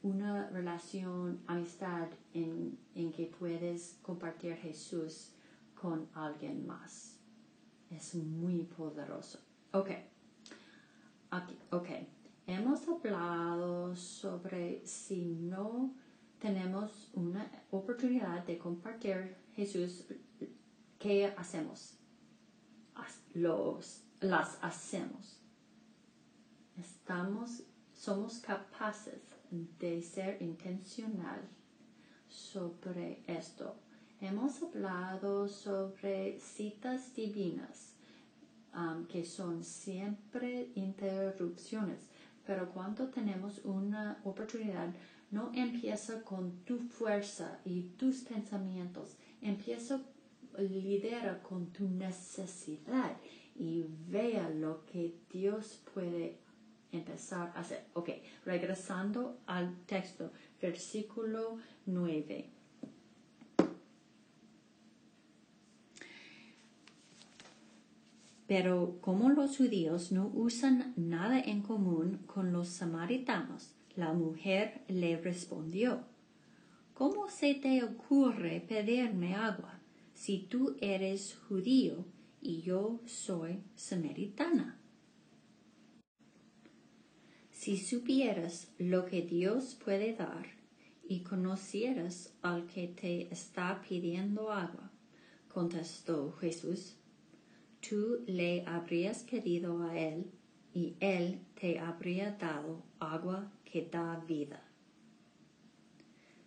una 0.02 0.48
relación, 0.50 1.40
amistad 1.46 2.08
en, 2.32 2.78
que 2.94 3.26
puedes 3.38 3.98
compartir 4.02 4.54
Jesús 4.56 5.32
con 5.74 6.08
alguien 6.14 6.66
más. 6.66 7.18
Es 7.90 8.14
muy 8.14 8.64
poderoso. 8.64 9.40
Ok. 9.72 9.90
Aquí, 11.30 11.58
ok. 11.70 11.88
Hemos 12.46 12.86
hablado 12.88 13.96
sobre 13.96 14.86
si 14.86 15.24
no 15.24 15.94
tenemos 16.38 17.10
una 17.14 17.50
oportunidad 17.70 18.44
de 18.44 18.58
compartir 18.58 19.36
Jesús 19.54 20.06
¿qué 20.98 21.26
hacemos? 21.36 21.98
Los, 23.34 24.02
las 24.20 24.58
hacemos. 24.62 25.40
Estamos, 26.78 27.62
somos 27.94 28.38
capaces 28.38 29.20
de 29.78 30.02
ser 30.02 30.40
intencional 30.42 31.40
sobre 32.28 33.22
esto. 33.26 33.76
Hemos 34.20 34.62
hablado 34.62 35.48
sobre 35.48 36.40
citas 36.40 37.14
divinas, 37.14 37.94
um, 38.74 39.06
que 39.06 39.24
son 39.24 39.62
siempre 39.62 40.70
interrupciones, 40.74 42.00
pero 42.46 42.70
cuando 42.72 43.08
tenemos 43.08 43.58
una 43.64 44.20
oportunidad, 44.24 44.88
no 45.30 45.50
empieza 45.54 46.22
con 46.22 46.64
tu 46.64 46.78
fuerza 46.78 47.58
y 47.64 47.82
tus 47.98 48.22
pensamientos, 48.22 49.16
empieza, 49.42 50.00
lidera 50.58 51.42
con 51.42 51.66
tu 51.72 51.88
necesidad 51.88 53.16
y 53.54 53.86
vea 54.08 54.48
lo 54.50 54.84
que 54.86 55.14
Dios 55.30 55.80
puede 55.92 56.38
empezar 56.92 57.52
a 57.54 57.60
hacer. 57.60 57.84
Ok, 57.94 58.10
regresando 58.44 59.38
al 59.46 59.76
texto, 59.86 60.30
versículo 60.60 61.58
9. 61.86 62.50
Pero 68.46 68.98
como 69.00 69.28
los 69.30 69.56
judíos 69.56 70.12
no 70.12 70.30
usan 70.32 70.92
nada 70.96 71.40
en 71.40 71.62
común 71.62 72.20
con 72.26 72.52
los 72.52 72.68
samaritanos, 72.68 73.74
la 73.96 74.12
mujer 74.12 74.82
le 74.88 75.16
respondió, 75.16 76.04
¿Cómo 76.94 77.28
se 77.28 77.54
te 77.54 77.82
ocurre 77.82 78.64
pedirme 78.66 79.34
agua 79.34 79.75
si 80.16 80.38
tú 80.38 80.76
eres 80.80 81.36
judío 81.46 82.06
y 82.40 82.62
yo 82.62 83.00
soy 83.04 83.62
samaritana? 83.74 84.80
Si 87.50 87.76
supieras 87.76 88.72
lo 88.78 89.04
que 89.04 89.20
Dios 89.20 89.74
puede 89.74 90.14
dar 90.14 90.46
y 91.06 91.20
conocieras 91.20 92.32
al 92.40 92.66
que 92.66 92.88
te 92.88 93.30
está 93.30 93.82
pidiendo 93.86 94.50
agua, 94.50 94.90
contestó 95.48 96.32
Jesús, 96.32 96.96
tú 97.86 98.24
le 98.26 98.64
habrías 98.66 99.22
pedido 99.22 99.82
a 99.82 99.98
él 99.98 100.32
y 100.72 100.96
él 101.00 101.40
te 101.60 101.78
habría 101.78 102.32
dado 102.32 102.82
agua 103.00 103.52
que 103.66 103.86
da 103.86 104.24
vida. 104.26 104.62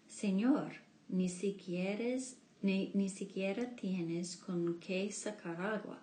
Señor, 0.07 0.71
ni 1.07 1.29
siquiera, 1.29 2.17
ni, 2.61 2.91
ni 2.93 3.09
siquiera 3.09 3.75
tienes 3.75 4.37
con 4.37 4.79
qué 4.79 5.11
sacar 5.11 5.61
agua 5.61 6.01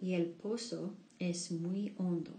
y 0.00 0.14
el 0.14 0.26
pozo 0.26 0.94
es 1.18 1.50
muy 1.50 1.94
hondo. 1.98 2.32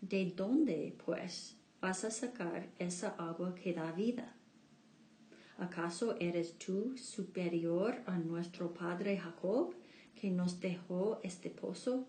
¿De 0.00 0.32
dónde, 0.34 0.96
pues, 1.04 1.56
vas 1.80 2.04
a 2.04 2.10
sacar 2.10 2.68
esa 2.78 3.10
agua 3.18 3.54
que 3.54 3.74
da 3.74 3.92
vida? 3.92 4.34
¿Acaso 5.58 6.16
eres 6.18 6.56
tú 6.58 6.96
superior 6.96 8.02
a 8.06 8.18
nuestro 8.18 8.72
padre 8.72 9.18
Jacob, 9.18 9.74
que 10.14 10.30
nos 10.30 10.60
dejó 10.60 11.20
este 11.22 11.50
pozo, 11.50 12.06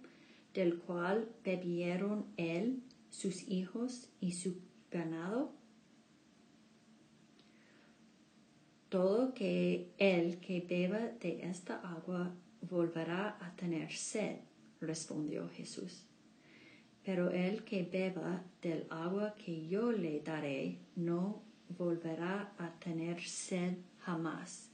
del 0.53 0.79
cual 0.79 1.27
bebieron 1.43 2.25
él, 2.37 2.81
sus 3.09 3.47
hijos 3.49 4.09
y 4.21 4.33
su 4.33 4.55
ganado? 4.89 5.51
Todo 8.91 9.33
que 9.33 9.87
el 9.99 10.41
que 10.41 10.59
beba 10.59 10.99
de 11.21 11.45
esta 11.49 11.75
agua 11.79 12.29
volverá 12.59 13.37
a 13.39 13.55
tener 13.55 13.89
sed, 13.93 14.39
respondió 14.81 15.47
Jesús. 15.47 16.05
Pero 17.05 17.29
el 17.29 17.63
que 17.63 17.83
beba 17.83 18.43
del 18.61 18.87
agua 18.89 19.33
que 19.35 19.65
yo 19.69 19.93
le 19.93 20.19
daré 20.19 20.77
no 20.97 21.41
volverá 21.69 22.51
a 22.57 22.69
tener 22.79 23.21
sed 23.21 23.77
jamás, 23.99 24.69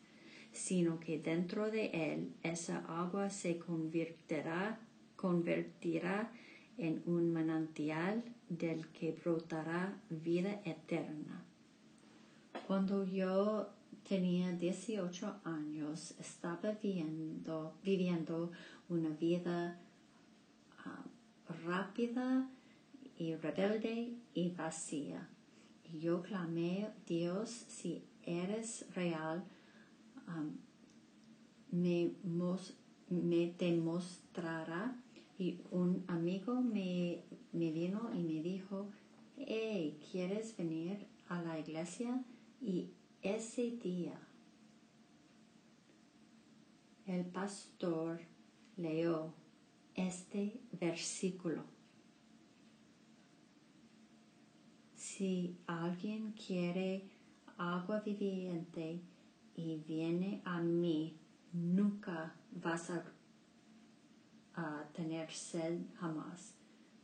sino 0.51 0.99
que 0.99 1.20
dentro 1.20 1.70
de 1.70 1.91
él 1.93 2.34
esa 2.41 2.80
agua 2.88 3.30
se 3.30 3.59
convertirá, 3.59 4.80
convertirá 5.15 6.32
en 6.80 7.03
un 7.05 7.32
manantial 7.32 8.24
del 8.49 8.88
que 8.88 9.11
brotará 9.11 10.01
vida 10.09 10.59
eterna. 10.65 11.45
Cuando 12.65 13.05
yo 13.05 13.76
tenía 14.08 14.51
18 14.53 15.41
años, 15.43 16.16
estaba 16.20 16.72
viviendo, 16.82 17.74
viviendo 17.84 18.51
una 18.88 19.10
vida 19.10 19.80
ah, 20.86 21.03
rápida 21.66 22.49
y 23.18 23.36
rebelde 23.36 24.14
y 24.34 24.49
vacía. 24.51 25.28
Y 25.91 25.99
yo 25.99 26.22
clamé, 26.22 26.89
Dios, 27.05 27.49
si 27.49 28.03
eres 28.24 28.86
real, 28.93 29.43
me, 31.72 32.12
me 33.10 33.53
demostrará. 33.58 34.95
Y 35.39 35.60
un 35.72 36.03
amigo 36.08 36.62
me, 36.62 37.24
me 37.51 37.72
vino 37.72 38.10
y 38.14 38.24
me 38.24 38.41
dijo, 38.41 38.89
hey, 39.38 39.99
¿quieres 40.12 40.55
venir 40.58 41.05
a 41.30 41.41
la 41.41 41.60
iglesia? 41.60 42.24
Y 42.62 42.89
ese 43.22 43.72
día 43.72 44.20
el 47.07 47.26
pastor 47.26 48.20
leyó 48.76 49.34
este 49.95 50.59
versículo. 50.74 51.63
Si 54.95 55.57
alguien 55.65 56.34
quiere 56.34 57.09
agua 57.57 58.01
viviente 58.01 59.01
y 59.55 59.78
viene 59.88 60.41
a 60.45 60.59
mí, 60.59 61.18
nunca 61.53 62.36
vas 62.51 62.91
a, 62.91 63.03
tener 64.93 65.32
sed 65.32 65.82
jamás. 65.99 66.55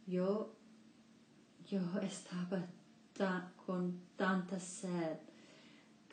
Yo, 0.08 0.56
yo 1.68 1.80
estaba 2.02 2.68
con 3.66 4.02
tanta 4.16 4.60
sed. 4.60 5.20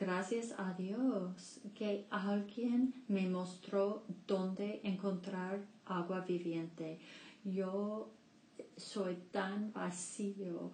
Gracias 0.01 0.55
a 0.57 0.72
Dios 0.72 1.61
que 1.74 2.07
alguien 2.09 3.05
me 3.07 3.28
mostró 3.28 4.03
dónde 4.26 4.80
encontrar 4.82 5.61
agua 5.84 6.20
viviente. 6.20 6.98
Yo 7.44 8.11
soy 8.78 9.16
tan 9.30 9.74
vacío, 9.74 10.72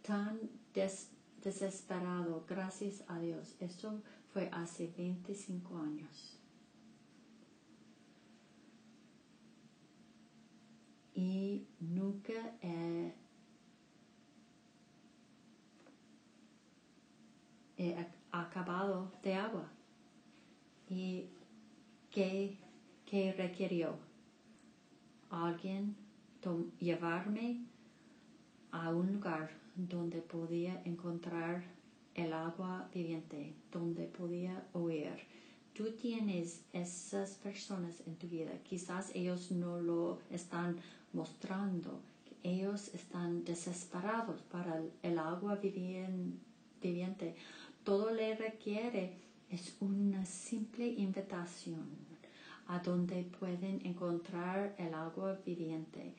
tan 0.00 0.40
desesperado, 1.42 2.46
gracias 2.48 3.04
a 3.06 3.18
Dios. 3.18 3.54
Eso 3.60 4.00
fue 4.32 4.48
hace 4.50 4.90
25 4.96 5.76
años. 5.76 6.40
Y 11.12 11.66
nunca 11.80 12.56
he, 12.62 13.12
acabado 18.40 19.12
de 19.22 19.34
agua. 19.34 19.68
¿Y 20.88 21.26
qué, 22.10 22.58
requirió? 23.36 23.96
Alguien 25.30 25.96
llevarme 26.78 27.64
a 28.70 28.90
un 28.90 29.14
lugar 29.14 29.50
donde 29.76 30.20
podía 30.20 30.82
encontrar 30.84 31.64
el 32.14 32.32
agua 32.32 32.88
viviente, 32.92 33.54
donde 33.72 34.04
podía 34.04 34.66
oír. 34.72 35.16
Tú 35.72 35.92
tienes 35.92 36.64
esas 36.72 37.34
personas 37.36 38.02
en 38.06 38.16
tu 38.16 38.28
vida. 38.28 38.52
Quizás 38.62 39.10
ellos 39.14 39.50
no 39.50 39.80
lo 39.80 40.18
están 40.30 40.76
mostrando. 41.12 42.00
Ellos 42.42 42.92
están 42.94 43.44
desesperados 43.44 44.42
para 44.42 44.82
el 45.02 45.18
agua 45.18 45.56
viviente. 45.56 47.34
Todo 47.84 48.10
le 48.12 48.34
requiere 48.34 49.18
es 49.50 49.76
una 49.80 50.24
simple 50.24 50.88
invitación 50.88 51.86
a 52.66 52.78
donde 52.78 53.24
pueden 53.24 53.84
encontrar 53.84 54.74
el 54.78 54.94
agua 54.94 55.38
viviente. 55.44 56.14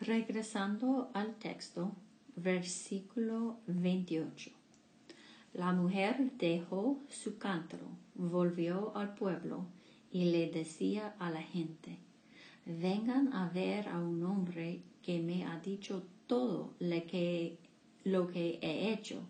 Regresando 0.00 1.10
al 1.14 1.36
texto, 1.36 1.92
versículo 2.36 3.60
28. 3.66 4.50
La 5.54 5.72
mujer 5.72 6.32
dejó 6.32 7.00
su 7.08 7.38
cántaro, 7.38 7.86
volvió 8.14 8.94
al 8.94 9.14
pueblo 9.14 9.64
y 10.12 10.26
le 10.26 10.50
decía 10.50 11.14
a 11.18 11.30
la 11.30 11.42
gente, 11.42 11.96
vengan 12.66 13.32
a 13.32 13.48
ver 13.48 13.88
a 13.88 13.98
un 13.98 14.22
hombre 14.22 14.82
que 15.02 15.20
me 15.20 15.44
ha 15.44 15.58
dicho 15.58 16.04
todo 16.26 16.74
lo 16.78 17.06
que, 17.06 17.58
lo 18.04 18.28
que 18.28 18.58
he 18.62 18.92
hecho. 18.92 19.22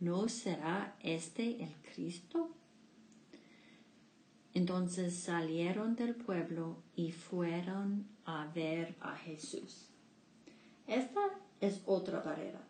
¿no 0.00 0.28
será 0.28 0.96
este 1.00 1.62
el 1.62 1.74
Cristo? 1.94 2.50
Entonces 4.52 5.14
salieron 5.14 5.94
del 5.94 6.16
pueblo 6.16 6.82
y 6.96 7.12
fueron 7.12 8.08
a 8.24 8.50
ver 8.52 8.96
a 9.00 9.14
Jesús. 9.14 9.86
Esta 10.86 11.20
es 11.60 11.82
otra 11.86 12.20
barrera 12.20 12.60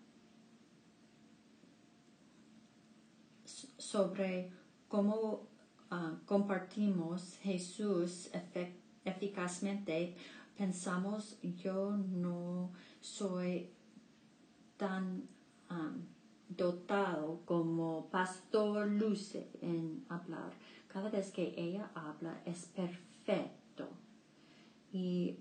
sobre 3.78 4.50
cómo 4.88 5.48
ah, 5.90 6.18
compartimos 6.26 7.38
Jesús 7.38 8.30
eficazmente. 9.04 10.16
Pensamos, 10.60 11.38
yo 11.42 11.96
no 11.96 12.70
soy 13.00 13.70
tan 14.76 15.26
dotado 16.50 17.40
como 17.46 18.10
Pastor 18.10 18.86
Luce 18.86 19.48
en 19.62 20.04
hablar. 20.10 20.52
Cada 20.86 21.08
vez 21.08 21.30
que 21.30 21.54
ella 21.56 21.90
habla 21.94 22.42
es 22.44 22.66
perfecto. 22.66 23.88
Y 24.92 25.38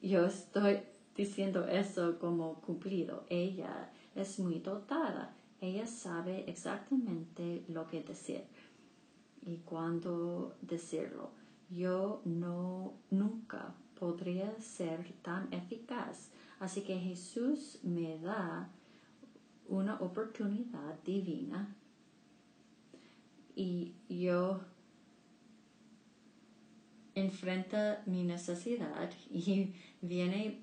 yo 0.00 0.24
estoy 0.24 0.84
diciendo 1.14 1.66
eso 1.66 2.18
como 2.18 2.62
cumplido. 2.62 3.26
Ella 3.28 3.92
es 4.14 4.38
muy 4.38 4.60
dotada. 4.60 5.36
Ella 5.60 5.86
sabe 5.86 6.48
exactamente 6.48 7.66
lo 7.68 7.86
que 7.86 8.02
decir 8.02 8.44
y 9.42 9.58
cuándo 9.58 10.56
decirlo. 10.62 11.28
Yo 11.68 12.22
no 12.24 12.94
nunca 13.10 13.74
podría 14.00 14.58
ser 14.60 15.12
tan 15.22 15.52
eficaz. 15.52 16.30
Así 16.58 16.80
que 16.80 16.98
Jesús 16.98 17.78
me 17.82 18.18
da 18.18 18.70
una 19.68 20.00
oportunidad 20.00 20.98
divina 21.04 21.76
y 23.54 23.92
yo 24.08 24.60
enfrenta 27.14 28.02
mi 28.06 28.24
necesidad 28.24 29.10
y 29.30 29.74
viene 30.00 30.62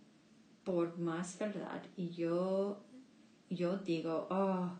por 0.64 0.98
más 0.98 1.38
verdad 1.38 1.82
y 1.96 2.10
yo 2.10 2.82
yo 3.50 3.78
digo 3.78 4.28
oh 4.30 4.72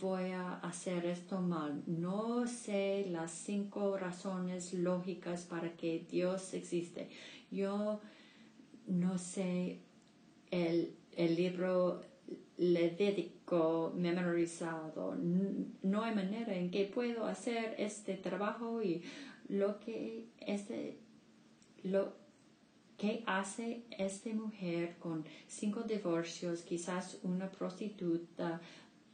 voy 0.00 0.30
a 0.30 0.54
hacer 0.60 1.06
esto 1.06 1.40
mal 1.40 1.82
no 1.86 2.46
sé 2.46 3.06
las 3.10 3.30
cinco 3.30 3.96
razones 3.96 4.72
lógicas 4.74 5.44
para 5.44 5.76
que 5.76 6.06
Dios 6.10 6.54
existe 6.54 7.08
yo 7.50 8.00
no 8.86 9.18
sé 9.18 9.80
el, 10.50 10.94
el 11.16 11.36
libro 11.36 12.02
Levítico 12.60 13.92
memorizado. 13.96 15.16
No 15.82 16.02
hay 16.02 16.14
manera 16.14 16.54
en 16.54 16.70
que 16.70 16.84
puedo 16.84 17.24
hacer 17.24 17.74
este 17.78 18.14
trabajo 18.18 18.82
y 18.82 19.02
lo 19.48 19.80
que 19.80 20.26
este, 20.40 20.98
lo 21.82 22.12
que 22.98 23.24
hace 23.26 23.84
esta 23.96 24.28
mujer 24.34 24.96
con 24.98 25.24
cinco 25.48 25.84
divorcios, 25.84 26.60
quizás 26.60 27.18
una 27.22 27.50
prostituta 27.50 28.60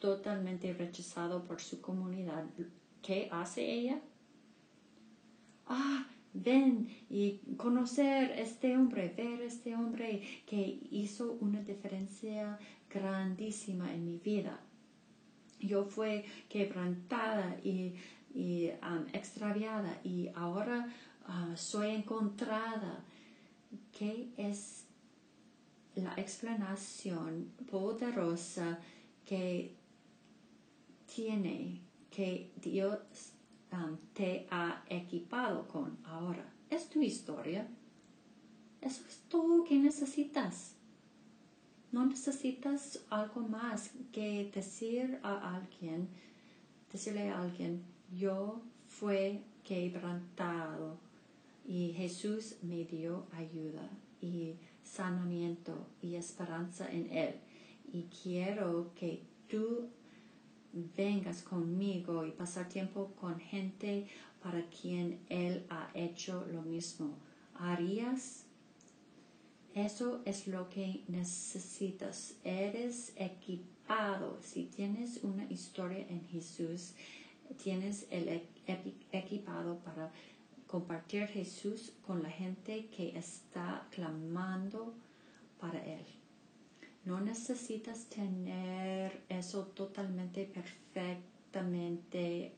totalmente 0.06 0.72
rechazado 0.72 1.42
por 1.42 1.60
su 1.60 1.80
comunidad. 1.80 2.44
¿Qué 3.02 3.28
hace 3.32 3.68
ella? 3.68 3.98
Ah, 5.66 6.06
ven 6.32 6.88
y 7.10 7.40
conocer 7.56 8.30
este 8.38 8.76
hombre, 8.76 9.12
ver 9.16 9.42
este 9.42 9.74
hombre 9.74 10.22
que 10.46 10.78
hizo 10.92 11.36
una 11.40 11.60
diferencia 11.60 12.56
grandísima 12.88 13.92
en 13.92 14.04
mi 14.04 14.18
vida. 14.18 14.60
Yo 15.58 15.84
fui 15.86 16.24
quebrantada 16.48 17.56
y, 17.64 17.94
um, 18.82 19.08
extraviada 19.12 19.98
y 20.04 20.28
ahora 20.36 20.86
uh, 21.28 21.56
soy 21.56 21.90
encontrada. 21.90 23.04
¿Qué 23.98 24.28
es 24.36 24.84
la 25.96 26.14
explanación 26.16 27.50
poderosa 27.68 28.78
que 29.26 29.75
tiene 31.16 31.80
que 32.10 32.52
Dios 32.56 32.98
um, 33.72 33.96
te 34.12 34.46
ha 34.50 34.84
equipado 34.90 35.66
con 35.66 35.96
ahora? 36.04 36.44
Es 36.68 36.90
tu 36.90 37.00
historia. 37.00 37.66
Eso 38.82 39.02
es 39.08 39.22
todo 39.30 39.64
que 39.64 39.78
necesitas. 39.78 40.74
No 41.90 42.04
necesitas 42.04 43.00
algo 43.08 43.40
más 43.40 43.92
que 44.12 44.50
decir 44.54 45.18
a 45.22 45.56
alguien, 45.56 46.08
decirle 46.92 47.30
a 47.30 47.40
alguien, 47.40 47.82
yo 48.14 48.60
fui 48.86 49.40
quebrantado 49.64 50.98
y 51.66 51.94
Jesús 51.96 52.56
me 52.60 52.84
dio 52.84 53.24
ayuda 53.32 53.88
y 54.20 54.56
sanamiento 54.84 55.86
y 56.02 56.16
esperanza 56.16 56.92
en 56.92 57.10
Él. 57.10 57.36
Y 57.90 58.02
quiero 58.22 58.92
que 58.94 59.22
tú 59.48 59.88
vengas 60.96 61.42
conmigo 61.42 62.26
y 62.26 62.30
pasar 62.30 62.68
tiempo 62.68 63.12
con 63.20 63.38
gente 63.40 64.06
para 64.42 64.64
quien 64.68 65.20
Él 65.28 65.66
ha 65.70 65.90
hecho 65.94 66.46
lo 66.52 66.62
mismo. 66.62 67.14
¿Harías 67.54 68.46
eso 69.76 70.22
es 70.24 70.46
lo 70.46 70.70
que 70.70 71.04
necesitas. 71.06 72.34
Eres 72.44 73.12
equipado. 73.14 74.38
Si 74.40 74.64
tienes 74.64 75.22
una 75.22 75.44
historia 75.52 75.98
en 76.08 76.24
Jesús, 76.28 76.94
tienes 77.62 78.06
el 78.10 78.40
equipado 79.12 79.76
para 79.80 80.10
compartir 80.66 81.26
Jesús 81.26 81.92
con 82.06 82.22
la 82.22 82.30
gente 82.30 82.86
que 82.86 83.18
está 83.18 83.86
clamando 83.90 84.94
para 85.60 85.84
Él. 85.84 86.06
No 87.06 87.20
necesitas 87.20 88.06
tener 88.06 89.22
eso 89.28 89.68
totalmente 89.68 90.44
perfectamente 90.44 92.52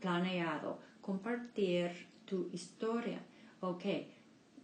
planeado. 0.00 0.78
Compartir 1.00 1.90
tu 2.26 2.50
historia. 2.52 3.20
Ok, 3.60 3.84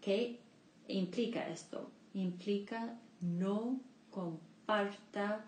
¿qué 0.02 0.38
implica 0.86 1.48
esto? 1.48 1.90
Implica 2.12 2.98
no 3.22 3.80
comparta 4.10 5.44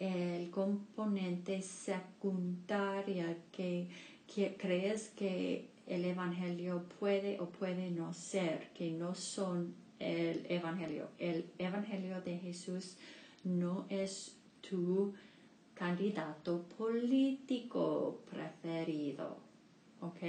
el 0.00 0.50
componente 0.50 1.62
secundario 1.62 3.36
que, 3.52 3.88
crees 4.58 5.10
que 5.10 5.70
el 5.86 6.04
Evangelio 6.04 6.82
puede 6.98 7.40
o 7.40 7.48
puede 7.48 7.90
no 7.90 8.12
ser, 8.12 8.70
que 8.74 8.90
no 8.90 9.14
son 9.14 9.87
el 9.98 10.46
Evangelio. 10.48 11.08
El 11.18 11.50
Evangelio 11.58 12.20
de 12.20 12.38
Jesús 12.38 12.96
no 13.44 13.86
es 13.88 14.36
tu 14.60 15.14
candidato 15.74 16.62
político 16.76 18.20
preferido. 18.30 19.38
¿Ok? 20.00 20.22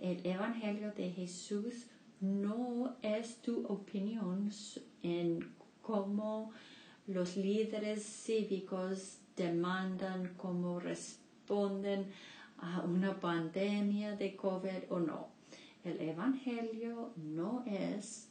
el 0.00 0.24
Evangelio 0.24 0.92
de 0.92 1.10
Jesús 1.10 1.86
no 2.20 2.96
es 3.02 3.36
tu 3.42 3.66
opinión 3.66 4.50
en 5.02 5.52
cómo 5.82 6.52
los 7.06 7.36
líderes 7.36 8.04
cívicos 8.04 9.18
demandan, 9.36 10.34
cómo 10.36 10.78
responden 10.78 12.06
a 12.58 12.82
una 12.82 13.18
pandemia 13.18 14.16
de 14.16 14.36
COVID 14.36 14.90
o 14.90 15.00
no. 15.00 15.28
El 15.84 16.00
Evangelio 16.00 17.12
no 17.16 17.64
es 17.66 18.27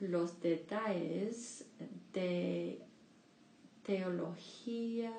los 0.00 0.40
detalles 0.40 1.64
de 2.12 2.80
teología 3.82 5.12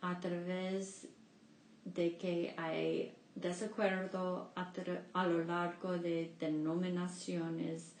a 0.00 0.18
través 0.20 1.08
de 1.84 2.16
que 2.16 2.54
hay 2.56 3.14
desacuerdo 3.34 4.52
a, 4.54 5.26
lo 5.26 5.44
largo 5.44 5.98
de 5.98 6.34
denominaciones. 6.38 7.92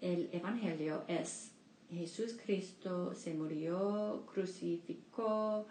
El 0.00 0.30
Evangelio 0.32 1.04
es 1.06 1.52
Jesús 1.92 2.36
Cristo 2.44 3.14
se 3.14 3.34
murió, 3.34 4.24
crucificó, 4.32 5.66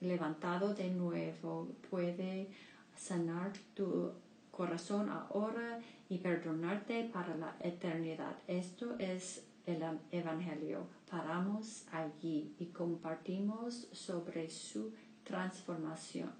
levantado 0.00 0.74
de 0.74 0.90
nuevo, 0.90 1.68
puede 1.90 2.48
sanar 2.96 3.52
tu 3.74 4.12
corazón 4.58 5.08
ahora 5.08 5.80
y 6.08 6.18
perdonarte 6.18 7.08
para 7.12 7.36
la 7.36 7.54
eternidad. 7.60 8.36
Esto 8.48 8.96
es 8.98 9.44
el 9.66 9.80
Evangelio. 10.10 10.88
Paramos 11.08 11.86
allí 11.92 12.56
y 12.58 12.66
compartimos 12.66 13.86
sobre 13.92 14.50
su 14.50 14.92
transformación. 15.22 16.32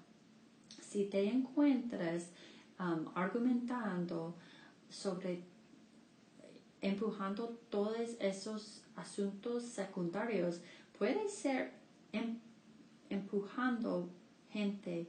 Si 0.81 1.05
te 1.05 1.29
encuentras 1.29 2.31
um, 2.77 3.07
argumentando 3.15 4.35
sobre 4.89 5.43
empujando 6.81 7.57
todos 7.69 8.17
esos 8.19 8.83
asuntos 8.95 9.63
secundarios. 9.63 10.61
Puede 10.97 11.29
ser 11.29 11.71
em- 12.11 12.39
empujando 13.09 14.09
gente 14.51 15.07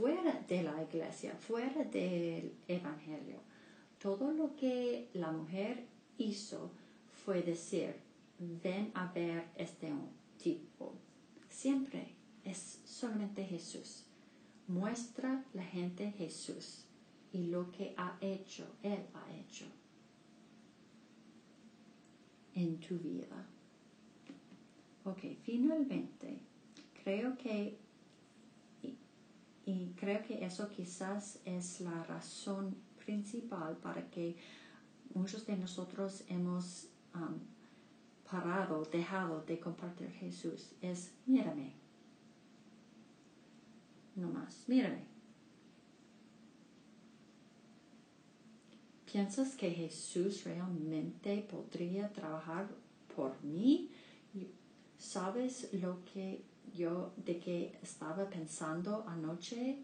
fuera 0.00 0.42
de 0.48 0.62
la 0.62 0.82
iglesia, 0.82 1.34
fuera 1.34 1.84
del 1.84 2.54
evangelio. 2.66 3.38
Todo 3.98 4.32
lo 4.32 4.56
que 4.56 5.10
la 5.12 5.30
mujer 5.30 5.84
hizo 6.16 6.70
fue 7.12 7.42
decir, 7.42 7.96
ven 8.38 8.92
a 8.94 9.12
ver 9.12 9.44
este 9.56 9.92
tipo. 10.42 10.94
Siempre 11.50 12.14
es 12.44 12.80
solamente 12.86 13.44
Jesús. 13.44 14.04
Muestra 14.68 15.44
la 15.52 15.64
gente 15.64 16.10
Jesús 16.12 16.86
y 17.34 17.48
lo 17.48 17.70
que 17.70 17.92
ha 17.98 18.16
hecho, 18.22 18.64
Él 18.82 19.04
ha 19.12 19.36
hecho 19.36 19.66
en 22.54 22.80
tu 22.80 22.98
vida. 22.98 23.46
Ok, 25.04 25.36
finalmente, 25.42 26.38
creo 27.04 27.36
que, 27.36 27.76
y 29.70 29.94
creo 29.94 30.20
que 30.24 30.44
eso 30.44 30.68
quizás 30.68 31.38
es 31.44 31.80
la 31.80 32.02
razón 32.04 32.74
principal 33.04 33.76
para 33.76 34.10
que 34.10 34.36
muchos 35.14 35.46
de 35.46 35.56
nosotros 35.56 36.24
hemos 36.28 36.88
um, 37.14 37.38
parado, 38.28 38.84
dejado 38.84 39.42
de 39.42 39.60
compartir 39.60 40.10
Jesús, 40.10 40.72
es 40.82 41.12
mírame. 41.26 41.72
No 44.16 44.28
más, 44.28 44.64
mírame. 44.66 45.04
¿Piensas 49.10 49.54
que 49.54 49.70
Jesús 49.70 50.44
realmente 50.44 51.46
podría 51.48 52.12
trabajar 52.12 52.68
por 53.14 53.40
mí? 53.44 53.90
¿Sabes 54.98 55.72
lo 55.74 56.04
que 56.06 56.49
yo 56.72 57.12
de 57.16 57.38
que 57.38 57.78
estaba 57.82 58.28
pensando 58.28 59.04
anoche? 59.06 59.78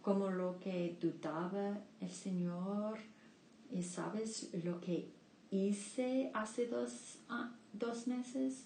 Como 0.00 0.30
lo 0.30 0.58
que 0.58 0.96
dudaba 1.00 1.78
el 2.00 2.10
Señor. 2.10 2.98
¿Y 3.70 3.82
sabes 3.82 4.50
lo 4.64 4.80
que 4.80 5.10
hice 5.50 6.30
hace 6.34 6.66
dos, 6.66 7.18
ah, 7.28 7.52
dos 7.72 8.06
meses? 8.06 8.64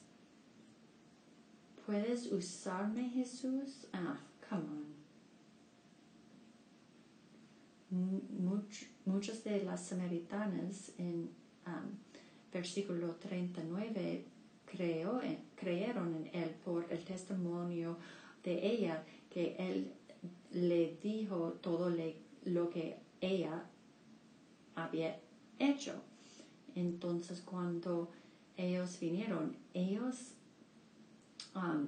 ¿Puedes 1.85 2.33
usarme, 2.33 3.09
Jesús? 3.11 3.87
Ah, 3.93 4.19
come 4.49 4.63
on. 4.63 4.97
Much, 7.89 8.87
muchas 9.05 9.45
de 9.45 9.63
las 9.63 9.87
samaritanas 9.87 10.91
en 10.99 11.31
um, 11.67 11.97
versículo 12.53 13.15
39 13.15 14.25
creo, 14.67 15.23
eh, 15.23 15.39
creyeron 15.55 16.15
en 16.15 16.43
él 16.43 16.51
por 16.65 16.87
el 16.91 17.05
testimonio 17.05 17.97
de 18.43 18.67
ella 18.67 19.05
que 19.31 19.57
él 19.59 19.93
le 20.53 20.97
dijo 21.03 21.53
todo 21.61 21.91
le, 21.91 22.17
lo 22.45 22.69
que 22.71 22.97
ella 23.21 23.65
había 24.75 25.19
hecho. 25.59 25.95
Entonces 26.75 27.41
cuando 27.41 28.11
ellos 28.57 28.99
vinieron, 29.01 29.57
ellos 29.73 30.33
um, 31.55 31.87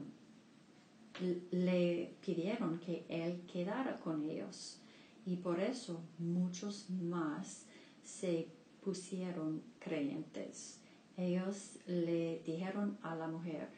le 1.50 2.14
pidieron 2.24 2.78
que 2.78 3.04
él 3.08 3.42
quedara 3.52 3.98
con 3.98 4.24
ellos 4.24 4.78
y 5.26 5.36
por 5.36 5.57
eso 5.68 6.00
muchos 6.18 6.88
más 6.90 7.64
se 8.02 8.48
pusieron 8.82 9.62
creyentes. 9.78 10.80
Ellos 11.16 11.78
le 11.86 12.40
dijeron 12.44 12.98
a 13.02 13.14
la 13.14 13.28
mujer, 13.28 13.68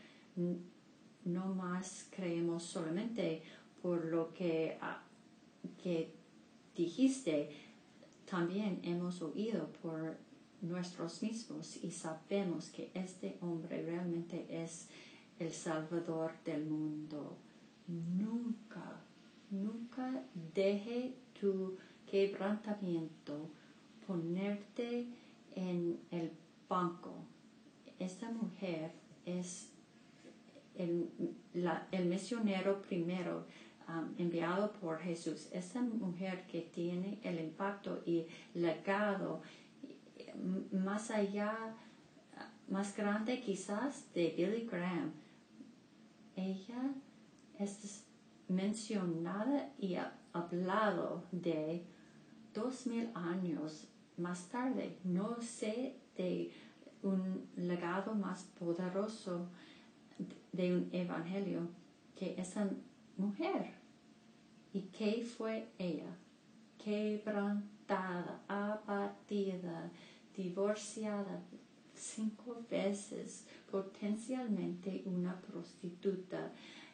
no 1.25 1.55
más 1.55 2.07
creemos 2.11 2.63
solamente 2.63 3.43
por 3.83 4.05
lo 4.05 4.33
que, 4.35 4.79
que 5.83 6.13
dijiste, 6.77 7.51
también 8.31 8.81
hemos 8.83 9.23
oído 9.23 9.69
por 9.83 10.17
nuestros 10.61 11.23
mismos 11.23 11.83
y 11.83 11.91
sabemos 11.91 12.69
que 12.69 12.91
este 12.95 13.39
hombre 13.41 13.83
realmente 13.83 14.47
es 14.51 14.87
el 15.39 15.53
Salvador 15.53 16.33
del 16.45 16.67
mundo. 16.67 17.37
Nunca, 17.89 19.01
nunca 19.51 20.23
deje 20.55 21.17
tu 21.41 21.77
quebrantamiento 22.11 23.51
ponerte 24.07 25.07
en 25.55 26.01
el 26.11 26.33
banco. 26.69 27.15
Esta 27.99 28.31
mujer 28.31 28.93
es 29.25 29.71
el, 30.77 31.11
la, 31.55 31.87
el 31.91 32.07
misionero 32.07 32.83
primero 32.83 33.47
um, 33.89 34.15
enviado 34.19 34.73
por 34.73 34.99
Jesús. 34.99 35.49
Esa 35.53 35.81
mujer 35.83 36.47
que 36.47 36.63
tiene 36.63 37.19
el 37.23 37.41
impacto 37.41 38.03
y 38.07 38.27
legado 38.55 39.43
más 40.73 41.11
allá, 41.11 41.57
más 42.69 42.97
grande 42.97 43.41
quizás 43.41 44.13
de 44.15 44.35
Billy 44.37 44.67
Graham. 44.67 45.13
Ella 46.37 46.95
es 47.59 48.05
mencionada 48.49 49.73
y 49.79 49.97
hablado 50.33 51.25
de 51.33 51.85
dos 52.55 52.87
mil 52.87 53.11
años 53.15 53.87
más 54.17 54.49
tarde. 54.49 54.97
No 55.05 55.41
sé 55.41 55.97
de 56.17 56.53
un 57.03 57.47
legado 57.57 58.15
más 58.15 58.43
poderoso 58.59 59.49
de 60.53 60.77
un 60.77 60.89
evangelio 60.93 61.69
que 62.17 62.35
esa 62.39 62.69
mujer. 63.17 63.73
¿Y 64.73 64.83
qué 64.97 65.25
fue 65.25 65.69
ella? 65.79 66.17
Quebrantada, 66.79 68.41
abatida, 68.47 69.91
divorciada 70.37 71.41
cinco 72.01 72.63
veces, 72.71 73.47
potencialmente 73.71 75.03
una 75.05 75.39
prostituta, 75.41 76.51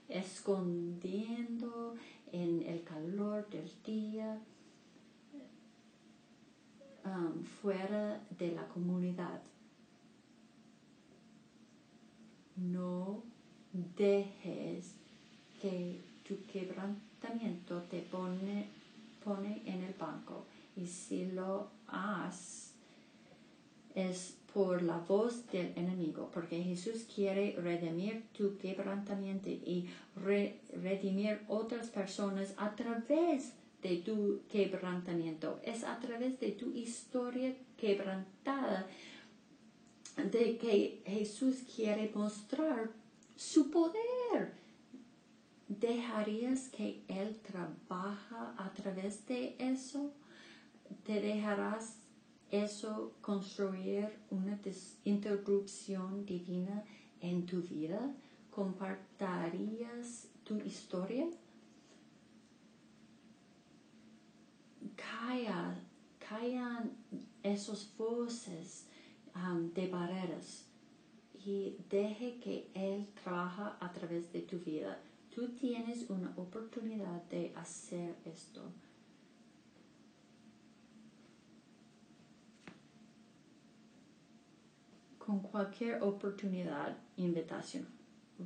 escondiendo 0.08 1.94
en 2.32 2.62
el 2.62 2.82
calor 2.82 3.48
del 3.48 3.70
día 3.84 4.40
um, 7.04 7.42
fuera 7.66 8.20
de 8.38 8.52
la 8.52 8.64
comunidad. 8.68 9.40
No 12.54 13.24
dejes 13.72 14.92
que 15.60 16.00
tu 16.22 16.36
quebrantamiento 16.46 17.82
te 17.90 18.02
pone, 18.02 18.68
pone 19.24 19.62
en 19.66 19.82
el 19.82 19.94
banco 19.94 20.44
y 20.76 20.86
si 20.86 21.26
lo 21.32 21.66
haces 21.88 22.72
es 23.96 24.36
por 24.54 24.82
la 24.82 24.98
voz 24.98 25.50
del 25.50 25.72
enemigo, 25.74 26.30
porque 26.32 26.62
Jesús 26.62 27.04
quiere 27.12 27.56
redimir 27.56 28.26
tu 28.38 28.56
quebrantamiento 28.58 29.48
y 29.48 29.88
redimir 30.14 31.40
otras 31.48 31.88
personas 31.88 32.54
a 32.58 32.76
través 32.76 33.54
de 33.86 33.98
tu 33.98 34.40
quebrantamiento. 34.50 35.60
Es 35.62 35.84
a 35.84 35.98
través 36.00 36.40
de 36.40 36.50
tu 36.52 36.72
historia 36.72 37.54
quebrantada 37.76 38.88
de 40.16 40.58
que 40.58 41.02
Jesús 41.06 41.58
quiere 41.74 42.10
mostrar 42.12 42.90
su 43.36 43.70
poder. 43.70 44.54
¿Dejarías 45.68 46.68
que 46.68 47.02
Él 47.06 47.38
trabaja 47.42 48.54
a 48.58 48.72
través 48.72 49.24
de 49.28 49.54
eso? 49.58 50.10
¿Te 51.04 51.20
dejarás 51.20 51.98
eso 52.50 53.12
construir 53.20 54.08
una 54.30 54.58
interrupción 55.04 56.26
divina 56.26 56.82
en 57.20 57.46
tu 57.46 57.62
vida? 57.62 58.00
¿Compartirías 58.50 60.28
tu 60.44 60.56
historia? 60.58 61.26
Calla, 64.96 65.76
callan 66.18 66.96
esos 67.42 67.94
voces 67.96 68.86
um, 69.34 69.72
de 69.72 69.88
barreras 69.88 70.64
y 71.44 71.76
deje 71.88 72.40
que 72.40 72.70
Él 72.74 73.06
trabaja 73.22 73.76
a 73.80 73.92
través 73.92 74.32
de 74.32 74.40
tu 74.40 74.58
vida. 74.58 74.98
Tú 75.34 75.50
tienes 75.50 76.08
una 76.10 76.32
oportunidad 76.36 77.22
de 77.24 77.52
hacer 77.54 78.16
esto. 78.24 78.62
con 85.26 85.40
cualquier 85.40 86.04
oportunidad, 86.04 86.96
invitación. 87.16 87.88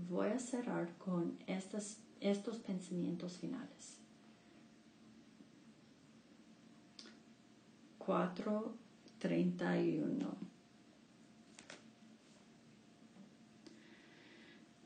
Voy 0.09 0.29
a 0.29 0.39
cerrar 0.39 0.97
con 0.97 1.39
estas, 1.47 1.99
estos 2.21 2.57
pensamientos 2.57 3.37
finales. 3.37 4.00
Cuatro 8.05 8.75
31. 9.19 10.35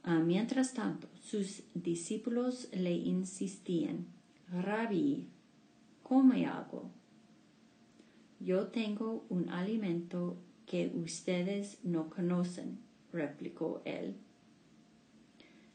Ah, 0.02 0.18
mientras 0.18 0.74
tanto, 0.74 1.08
sus 1.22 1.62
discípulos 1.74 2.68
le 2.72 2.92
insistían, 2.92 4.08
Rabí, 4.50 5.28
come 6.02 6.44
algo. 6.44 6.90
Yo 8.40 8.66
tengo 8.66 9.24
un 9.28 9.48
alimento 9.48 10.36
que 10.66 10.92
ustedes 10.94 11.78
no 11.84 12.10
conocen, 12.10 12.80
replicó 13.12 13.80
él. 13.84 14.16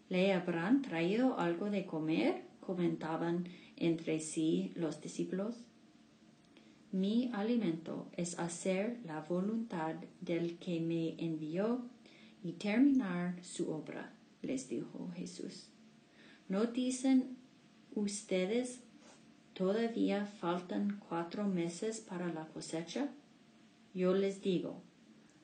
¿Le 0.10 0.34
habrán 0.34 0.82
traído 0.82 1.40
algo 1.40 1.70
de 1.70 1.86
comer? 1.86 2.50
comentaban 2.60 3.46
entre 3.78 4.20
sí 4.20 4.72
los 4.76 5.02
discípulos. 5.02 5.68
Mi 6.92 7.30
alimento 7.34 8.08
es 8.18 8.40
hacer 8.40 9.00
la 9.06 9.22
voluntad 9.22 9.94
del 10.22 10.58
que 10.58 10.80
me 10.80 11.24
envió 11.24 11.86
y 12.44 12.54
terminar 12.54 13.44
su 13.44 13.72
obra, 13.72 14.12
les 14.42 14.70
dijo 14.70 15.12
Jesús. 15.14 15.68
¿No 16.48 16.66
dicen 16.66 17.38
ustedes 17.94 18.80
todavía 19.54 20.26
faltan 20.26 21.00
cuatro 21.08 21.48
meses 21.48 22.00
para 22.00 22.34
la 22.34 22.48
cosecha? 22.48 23.10
Yo 23.94 24.16
les 24.16 24.42
digo, 24.42 24.82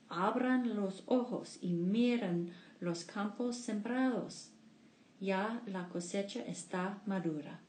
abran 0.10 0.76
los 0.76 1.04
ojos 1.06 1.60
y 1.62 1.74
miren 1.74 2.54
los 2.80 3.04
campos 3.04 3.56
sembrados. 3.58 4.50
Ya 5.20 5.62
la 5.68 5.90
cosecha 5.90 6.42
está 6.42 7.04
madura. 7.06 7.62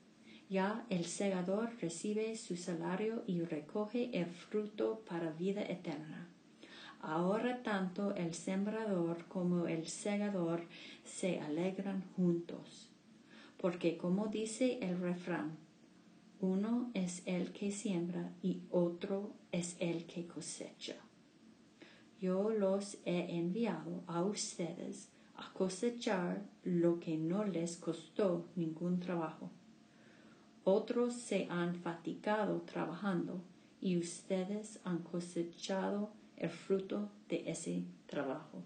Ya 0.48 0.86
el 0.90 1.04
segador 1.06 1.70
recibe 1.80 2.36
su 2.36 2.56
salario 2.56 3.24
y 3.26 3.42
recoge 3.42 4.10
el 4.12 4.26
fruto 4.26 5.00
para 5.08 5.32
vida 5.32 5.62
eterna. 5.62 6.28
Ahora 7.00 7.62
tanto 7.62 8.14
el 8.14 8.32
sembrador 8.32 9.24
como 9.26 9.66
el 9.66 9.88
segador 9.88 10.62
se 11.04 11.40
alegran 11.40 12.04
juntos. 12.14 12.90
Porque 13.58 13.96
como 13.96 14.28
dice 14.28 14.78
el 14.82 15.00
refrán, 15.00 15.56
uno 16.40 16.90
es 16.94 17.22
el 17.26 17.52
que 17.52 17.72
siembra 17.72 18.32
y 18.42 18.60
otro 18.70 19.32
es 19.50 19.76
el 19.80 20.06
que 20.06 20.26
cosecha. 20.26 20.96
Yo 22.20 22.50
los 22.50 22.98
he 23.04 23.36
enviado 23.36 24.02
a 24.06 24.22
ustedes 24.22 25.08
a 25.34 25.52
cosechar 25.52 26.42
lo 26.62 27.00
que 27.00 27.16
no 27.16 27.44
les 27.44 27.76
costó 27.76 28.46
ningún 28.54 29.00
trabajo. 29.00 29.50
Otros 30.68 31.14
se 31.14 31.46
han 31.48 31.76
fatigado 31.76 32.62
trabajando 32.62 33.40
y 33.80 33.98
ustedes 33.98 34.80
han 34.82 34.98
cosechado 34.98 36.10
el 36.36 36.50
fruto 36.50 37.08
de 37.28 37.48
ese 37.48 37.84
trabajo. 38.06 38.64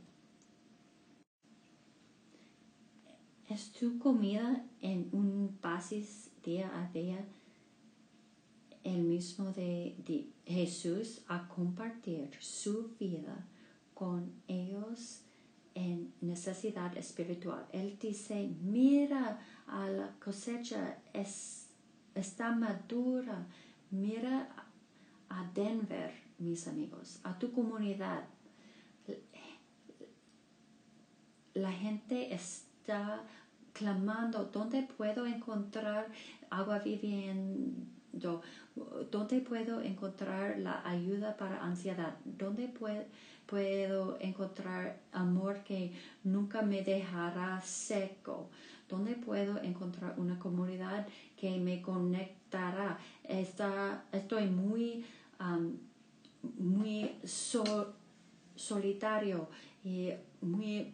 ¿Es 3.50 3.70
tu 3.72 3.98
comida 3.98 4.64
en 4.80 5.10
un 5.12 5.58
pasis 5.60 6.30
día 6.42 6.70
a 6.74 6.90
día 6.90 7.22
el 8.82 9.02
mismo 9.02 9.52
de, 9.52 9.94
de 10.06 10.26
Jesús 10.46 11.20
a 11.28 11.48
compartir 11.48 12.30
su 12.40 12.94
vida 12.98 13.46
con 13.92 14.32
ellos 14.48 15.20
en 15.74 16.14
necesidad 16.22 16.96
espiritual? 16.96 17.66
Él 17.72 17.98
dice, 18.00 18.48
mira 18.62 19.38
a 19.66 19.90
la 19.90 20.16
cosecha, 20.18 20.96
es 21.12 21.59
está 22.20 22.52
madura. 22.52 23.46
Mira 23.90 24.48
a 25.28 25.44
Denver, 25.54 26.12
mis 26.38 26.68
amigos, 26.68 27.20
a 27.24 27.38
tu 27.38 27.50
comunidad. 27.52 28.24
La 31.54 31.72
gente 31.72 32.32
está 32.32 33.22
clamando, 33.72 34.44
¿dónde 34.44 34.82
puedo 34.82 35.26
encontrar 35.26 36.06
agua 36.50 36.78
viviendo? 36.78 38.42
¿Dónde 39.10 39.40
puedo 39.40 39.82
encontrar 39.82 40.58
la 40.58 40.86
ayuda 40.88 41.36
para 41.36 41.62
ansiedad? 41.62 42.14
¿Dónde 42.24 42.68
puedo, 42.68 43.04
puedo 43.46 44.18
encontrar 44.20 45.00
amor 45.12 45.64
que 45.64 45.92
nunca 46.22 46.62
me 46.62 46.82
dejará 46.82 47.60
seco? 47.62 48.48
¿Dónde 48.90 49.14
puedo 49.14 49.62
encontrar 49.62 50.18
una 50.18 50.38
comunidad 50.38 51.06
que 51.36 51.58
me 51.58 51.80
conectará? 51.80 52.98
Está, 53.22 54.04
estoy 54.10 54.46
muy, 54.46 55.04
muy 56.58 57.12
solitario 58.56 59.48
y 59.84 60.10
muy 60.40 60.92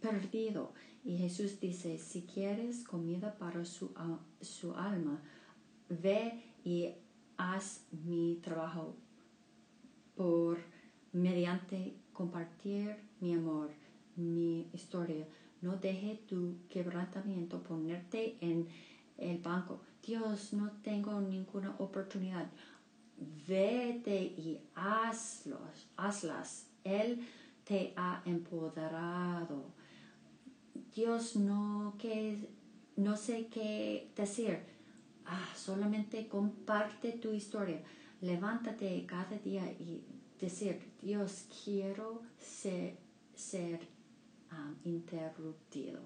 perdido. 0.00 0.72
Y 1.04 1.18
Jesús 1.18 1.60
dice, 1.60 1.98
si 1.98 2.22
quieres 2.22 2.84
comida 2.84 3.36
para 3.36 3.64
su, 3.64 3.92
su 4.40 4.74
alma, 4.74 5.20
ve 5.88 6.42
y 6.64 6.88
haz 7.36 7.84
mi 7.90 8.40
trabajo 8.42 8.94
por 10.16 10.58
mediante 11.12 11.94
compartir 12.12 12.96
mi 13.20 13.34
amor, 13.34 13.70
mi 14.16 14.68
historia, 14.72 15.26
no 15.62 15.76
deje 15.76 16.20
tu 16.28 16.58
quebrantamiento 16.68 17.62
ponerte 17.62 18.36
en 18.40 18.68
el 19.16 19.38
banco. 19.38 19.80
Dios, 20.04 20.52
no 20.52 20.70
tengo 20.82 21.20
ninguna 21.20 21.74
oportunidad. 21.78 22.50
Vete 23.46 24.20
y 24.20 24.60
hazlos, 24.74 25.86
hazlas. 25.96 26.66
Él 26.82 27.24
te 27.64 27.92
ha 27.96 28.22
empoderado. 28.26 29.66
Dios, 30.94 31.36
no, 31.36 31.94
que, 31.98 32.50
no 32.96 33.16
sé 33.16 33.46
qué 33.46 34.10
decir. 34.16 34.58
Ah, 35.24 35.48
solamente 35.56 36.26
comparte 36.26 37.12
tu 37.12 37.32
historia. 37.32 37.80
Levántate 38.20 39.06
cada 39.06 39.38
día 39.38 39.64
y 39.70 40.04
decir, 40.40 40.80
Dios, 41.00 41.46
quiero 41.64 42.22
ser, 42.40 42.96
ser 43.36 43.91
interrumpido. 44.84 46.00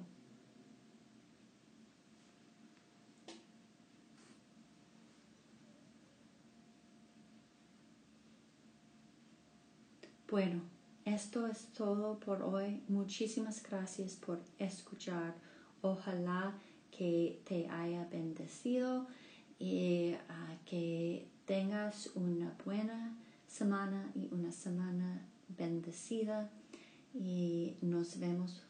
Bueno, 10.29 10.61
esto 11.05 11.47
es 11.47 11.67
todo 11.73 12.19
por 12.19 12.43
hoy. 12.43 12.83
Muchísimas 12.89 13.63
gracias 13.63 14.17
por 14.17 14.41
escuchar. 14.59 15.35
Ojalá 15.83 16.53
que 16.91 17.41
te 17.45 17.69
haya 17.69 18.07
bendecido 18.07 19.07
y 19.59 20.15
ah, 20.29 20.57
que 20.65 21.29
tengas 21.45 22.11
una 22.17 22.57
buena 22.65 23.17
semana 23.47 24.11
y 24.17 24.29
una 24.33 24.51
semana 24.51 25.25
bendecida 25.57 26.51
y 27.19 27.77
nos 27.83 28.19
vemos 28.19 28.63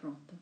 pronto. 0.00 0.34